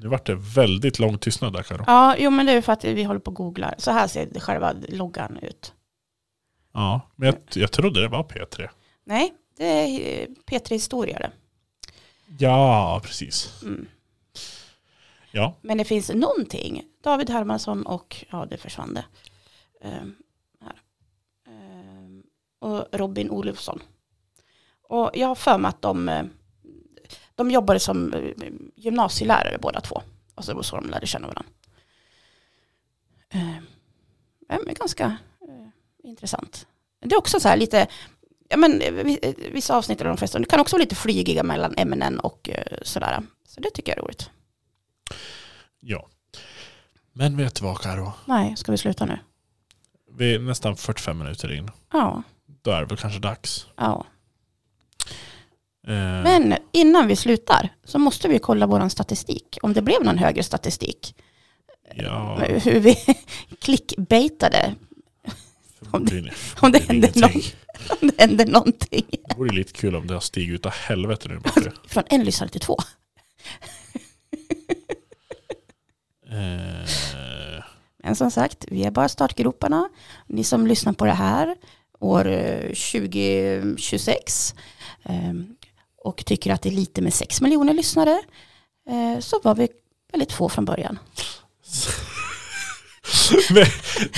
[0.01, 1.85] nu vart det väldigt lång tystnad där Karo.
[1.87, 3.75] Ja, jo men det är för att vi håller på och googlar.
[3.79, 5.75] Så här ser det själva loggan ut.
[6.73, 8.69] Ja, men jag, jag trodde det var P3.
[9.05, 11.31] Nej, det är eh, P3 Historia det.
[12.39, 13.63] Ja, precis.
[13.63, 13.87] Mm.
[15.33, 16.85] Ja, Men det finns någonting.
[17.03, 19.05] David Hermansson och, ja det försvann det.
[19.81, 20.15] Ehm,
[20.61, 20.81] här.
[21.47, 22.23] Ehm,
[22.59, 23.83] och Robin Olofsson.
[24.89, 26.25] Och jag har för mig att de, eh,
[27.35, 28.33] de jobbade som eh,
[28.77, 30.03] gymnasielärare båda två.
[30.35, 31.53] Och så det var så de lärde känna varandra.
[33.29, 35.17] Ehm, ganska
[35.49, 35.69] eh,
[36.09, 36.67] intressant.
[37.01, 37.87] Det är också så här lite,
[38.49, 38.93] ja men eh,
[39.53, 42.79] vissa avsnitt eller de flesta, det kan också vara lite flygiga mellan ämnen och eh,
[42.83, 43.23] sådär.
[43.49, 44.31] Så det tycker jag är roligt
[45.83, 46.09] ja.
[47.13, 48.13] Men vet du vad Karo?
[48.27, 49.19] Nej, ska vi sluta nu?
[50.19, 51.71] Vi är nästan 45 minuter in.
[51.93, 52.23] Ja,
[52.63, 53.67] Då är det väl kanske dags.
[53.77, 54.07] ja.
[55.87, 59.59] Eh, Men innan vi slutar så måste vi kolla vår statistik.
[59.63, 61.15] Om det blev någon högre statistik.
[61.95, 62.97] Ja, hur vi
[63.61, 64.75] klickbaitade
[65.91, 66.23] om det är
[66.81, 67.43] händer ingenting.
[68.01, 69.07] om det händer någonting.
[69.29, 71.41] Det vore lite kul om det har stigit ut av helvete nu.
[71.87, 72.77] Från en lyssnare till två.
[76.33, 77.63] Eh,
[78.05, 79.89] Men som sagt, vi är bara startgroparna.
[80.27, 81.55] Ni som lyssnar på det här
[82.01, 84.55] år eh, 2026
[85.05, 85.15] eh,
[86.05, 88.23] och tycker att det är lite med 6 miljoner lyssnare
[88.91, 89.69] eh, så var vi
[90.13, 90.99] väldigt få från början.
[93.51, 93.65] Men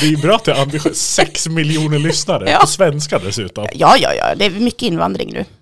[0.01, 1.01] det är ju bra att det är ambitiöst.
[1.15, 2.59] Sex miljoner lyssnare Ja.
[2.61, 3.67] på svenska dessutom.
[3.73, 5.45] Ja, ja, ja, det är mycket invandring nu.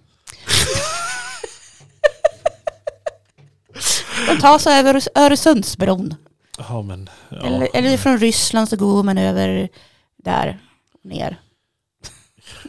[4.27, 6.15] De tar sig över Öresundsbron.
[6.59, 7.37] Ja, men, ja.
[7.37, 9.69] Eller, eller från Ryssland så går man över
[10.17, 10.59] där
[11.03, 11.41] ner.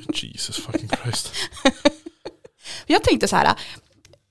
[0.14, 1.34] Jesus fucking Christ.
[2.88, 3.46] Jag tänkte så här,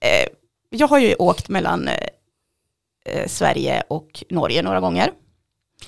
[0.01, 0.29] eh,
[0.71, 2.07] jag har ju åkt mellan eh,
[3.05, 5.13] eh, Sverige och Norge några gånger.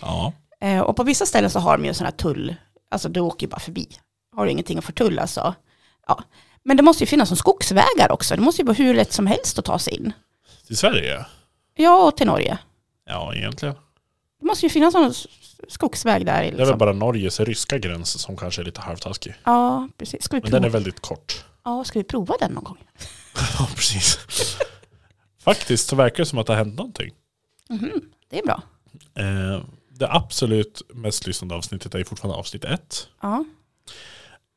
[0.01, 0.33] Ja.
[0.61, 2.57] Eh, och på vissa ställen så har de ju sån här tull,
[2.91, 3.89] alltså du åker ju bara förbi.
[4.37, 5.55] Har du ingenting att förtulla så,
[6.07, 6.23] ja.
[6.63, 9.27] Men det måste ju finnas som skogsvägar också, det måste ju vara hur lätt som
[9.27, 10.13] helst att ta sig in.
[10.67, 11.27] Till Sverige?
[11.75, 12.59] Ja, och till Norge.
[13.05, 13.75] Ja, egentligen.
[14.41, 15.15] Det måste ju finnas någon
[15.69, 16.41] skogsväg där.
[16.43, 16.79] Det är väl Liksom.
[16.79, 19.35] bara Norges ryska gräns som kanske är lite halvtaskig.
[19.45, 20.23] Ja, precis.
[20.23, 20.61] Ska vi, Men prova?
[20.61, 21.45] den är väldigt kort.
[21.65, 22.79] ja, ska vi prova den någon gång?
[23.59, 24.19] Ja, precis.
[25.41, 27.11] Faktiskt så verkar det som att det har hänt någonting.
[27.69, 28.01] Mhm,
[28.31, 28.63] det är bra.
[29.15, 33.09] Eh, det absolut mest lyssnade avsnittet är fortfarande avsnitt ett.
[33.23, 33.45] Ja,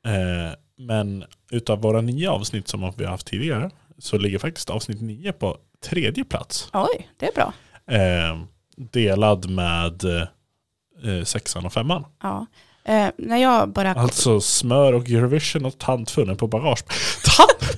[0.06, 5.02] Eh, men utav våra nio avsnitt som vi har haft tidigare så ligger faktiskt avsnitt
[5.02, 6.70] nio på tredje plats.
[6.74, 7.54] oj, det är bra.
[7.92, 8.38] Eh,
[8.76, 10.04] delad med
[11.04, 12.06] eh, sexan och femman.
[12.24, 12.46] Ja.
[12.86, 13.94] Eh, när jag bara...
[13.94, 16.84] Alltså smör och Eurovision och tandfunnen på bagage.
[17.38, 17.72] Tand!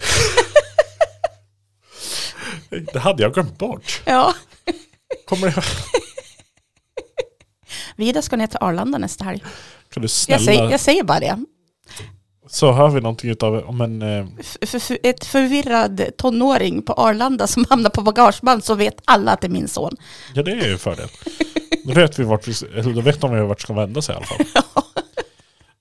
[2.94, 4.02] det hade jag glömt bort.
[4.06, 4.34] Ja,
[5.26, 5.64] Kommer det,
[7.96, 9.44] Vida ska ner till Arlanda nästa helg.
[9.94, 11.46] kan du Jag snälla, säger, jag säger bara det.
[12.52, 14.26] Så hör vi någonting utav, om en, eh,
[15.04, 19.52] ett förvirrad tonåring på Arlanda som hamnar på bagageband så vet alla att det är
[19.52, 19.96] min son.
[20.34, 21.10] ja det är ju fördel.
[21.84, 24.26] Då vet vi vart vi, eller då vet de vart ska vända sig i alla
[24.26, 24.46] fall.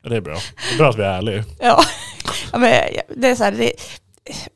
[0.02, 0.38] Ja, Det är bra.
[0.68, 1.44] Det är bra att vi är ärliga.
[1.58, 1.82] Ja,
[2.52, 2.70] ja men
[3.16, 3.72] det är så här, det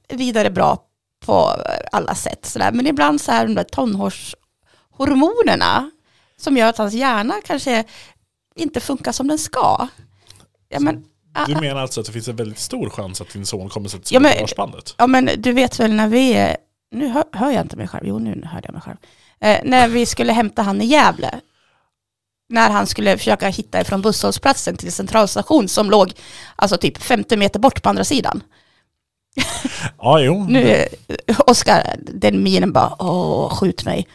[0.08, 0.78] är vidare bra
[1.26, 1.50] på
[1.92, 2.46] alla sätt.
[2.46, 2.72] Så där.
[2.72, 5.90] Men ibland så är de där tonårshormonerna
[6.36, 7.84] som gör att hans hjärna kanske
[8.56, 9.88] inte funkar som den ska.
[10.68, 11.04] Ja men,
[11.46, 14.04] Du menar alltså att det finns en väldigt stor chans att din son kommer sätta
[14.04, 14.94] sig Ja, på bagagebandet?
[14.98, 16.54] ja, men du vet väl när vi,
[16.90, 18.96] nu hör, hör jag inte mig själv, jo nu hörde jag mig själv.
[19.40, 21.40] Eh, när vi skulle hämta han i Gävle,
[22.48, 26.12] när han skulle försöka hitta ifrån busshållplatsen till centralstation som låg
[26.56, 28.42] alltså typ 50 meter bort på andra sidan.
[29.98, 30.44] Ja, jo.
[30.48, 30.86] Nu,
[31.28, 34.08] eh, Oskar, den minen bara, åh, skjut mig.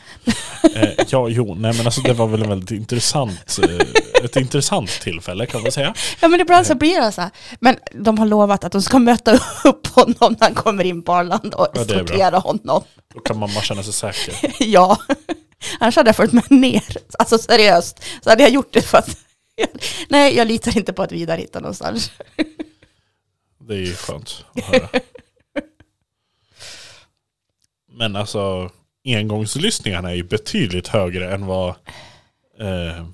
[0.75, 1.55] Eh, ja, jo.
[1.55, 5.71] Nej, men alltså det var väl en väldigt intressant, eh, ett intressant tillfälle kan man
[5.71, 5.93] säga.
[6.19, 7.31] Ja men ibland så blir det så här.
[7.59, 11.13] Men de har lovat att de ska möta upp honom när han kommer in på
[11.13, 12.83] Arlanda och Ja, eskortera honom.
[13.13, 14.33] Då kan mamma känna sig säker.
[14.59, 14.97] Ja,
[15.79, 16.83] annars hade jag följt med ner.
[17.19, 19.17] Alltså seriöst, så hade jag gjort det för att
[20.09, 22.11] Nej, jag litar inte på att Vidar hittar någonstans.
[23.67, 24.89] Det är ju skönt att höra.
[27.91, 28.71] Men alltså,
[29.05, 31.69] engångslyssningarna är ju betydligt högre än vad
[32.59, 33.05] eh,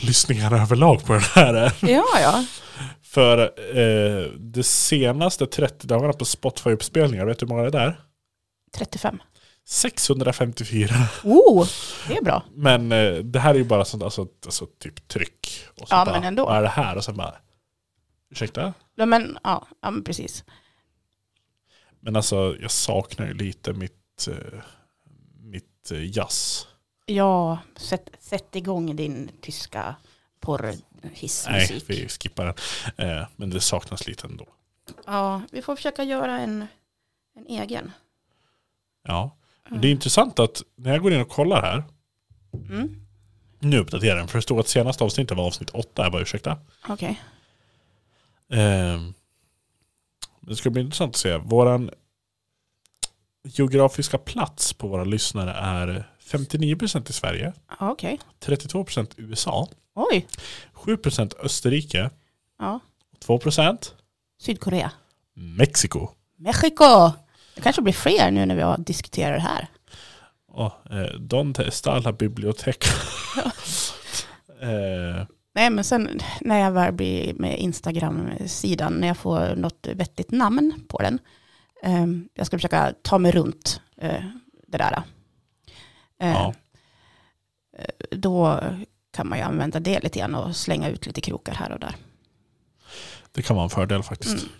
[0.00, 1.72] lyssningarna överlag på den här är.
[1.80, 2.44] Ja, ja.
[3.02, 3.38] För
[3.78, 8.00] eh, de senaste 30 dagarna på Spotify-uppspelningar, vet du hur många det är där?
[8.74, 9.20] 35.
[9.66, 10.94] 654.
[11.24, 11.66] Oh,
[12.08, 12.44] det är bra.
[12.54, 15.64] Men eh, det här är ju bara sånt, alltså, alltså typ tryck.
[15.80, 16.44] Och så Ja, men ändå.
[16.44, 16.96] Vad är det här?
[16.96, 17.34] Och sen bara,
[18.30, 18.74] ursäkta?
[19.00, 20.44] Ja, men, ja, ja, men precis.
[22.00, 24.60] Men alltså jag saknar ju lite mitt, eh,
[25.40, 26.66] mitt eh, jazz.
[27.06, 29.94] Ja, sätt, sätt igång din tyska Nej,
[30.40, 31.84] porrhissmusik.
[31.90, 32.54] vi skippar den.
[33.08, 34.46] Eh, men det saknas lite ändå.
[35.06, 36.66] Ja, vi får försöka göra en,
[37.36, 37.92] en egen.
[39.02, 39.36] Ja.
[39.68, 41.84] Men det är intressant att när jag går in och kollar här,
[42.70, 43.06] Mm.
[43.58, 46.58] nu uppdaterar den, för det stod att senaste avsnittet var avsnitt 8, jag bara ursäkta.
[46.88, 47.08] Okej.
[47.08, 47.16] Eh,
[50.40, 51.36] det ska bli intressant att se.
[51.36, 51.90] Våran
[53.44, 58.20] geografiska plats på våra lyssnare är 59% i Sverige, Ja, Okej.
[58.40, 60.26] 32% USA, Oj.
[60.74, 62.10] 7% Österrike,
[62.58, 62.80] Ja.
[63.26, 63.92] 2%
[64.40, 64.92] Sydkorea.
[65.34, 66.08] Mexiko.
[66.36, 67.10] Mexiko.
[67.54, 69.66] Det kanske blir fler nu när vi har diskuterat det här.
[70.48, 72.88] Oh, eh, donde está la biblioteca?
[74.60, 80.30] eh, Nej, men sen när jag väl blir med Instagram-sidan, när jag får något vettigt
[80.30, 81.18] namn på den.
[81.82, 84.24] Eh, jag ska försöka ta mig runt eh,
[84.66, 85.02] det där.
[86.22, 86.54] Eh, Ja.
[88.10, 88.60] då
[89.12, 91.94] kan man ju använda det lite grann och slänga ut lite krokar här och där.
[93.32, 94.42] Det kan vara en fördel faktiskt.
[94.42, 94.52] Mm.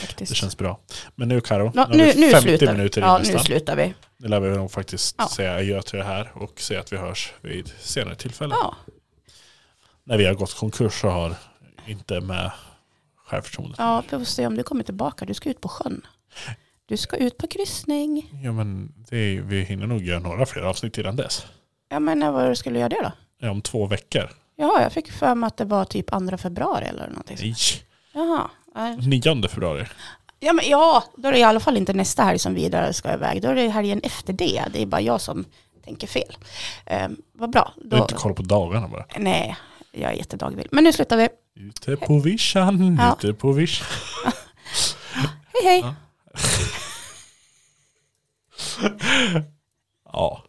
[0.00, 0.32] Faktiskt.
[0.32, 0.80] Det känns bra.
[1.14, 3.94] Men nu Karo, har nu, vi nu 50 slutar minuter Ja, in nu slutar vi.
[4.16, 5.28] Nu lär vi nog faktiskt Ja.
[5.28, 8.54] säga adjö till det här och säga att vi hörs vid senare tillfälle.
[8.62, 8.76] Ja,
[10.10, 11.34] När vi har gått konkurs och har
[11.86, 12.50] inte med
[13.16, 13.78] självförtroendet.
[13.78, 15.24] ja, vi får se om du kommer tillbaka.
[15.24, 16.06] Du ska ut på sjön.
[16.86, 18.30] Du ska ut på kryssning.
[18.42, 21.46] Ja men det är, vi hinner nog göra några fler avsnitt innan dess.
[21.88, 23.12] Ja, men när var det skulle du göra det då?
[23.38, 24.30] Ja, om två veckor.
[24.56, 27.36] Jaha, jag fick för mig att det var typ 2 februari eller någonting.
[27.40, 27.54] Nej,
[28.12, 28.50] Jaha.
[28.98, 29.86] 9 februari.
[30.40, 33.14] Ja, men ja, då är det i alla fall inte nästa helg som vidare ska
[33.14, 33.42] iväg.
[33.42, 34.64] Då är det helgen efter det.
[34.72, 35.44] Det är bara jag som
[35.84, 36.36] tänker fel.
[37.06, 37.72] Um, vad bra.
[37.76, 39.06] Du har Då, inte koll på dagarna bara.
[39.18, 39.56] nej,
[39.92, 40.68] jag är jättedagvill.
[40.72, 41.28] Men nu slutar vi.
[41.54, 43.16] Ute på vischan, Ja.
[43.18, 43.86] ute på vischan.
[45.52, 45.80] Hej hej.
[45.80, 45.94] Ja.
[50.12, 50.44] Ja.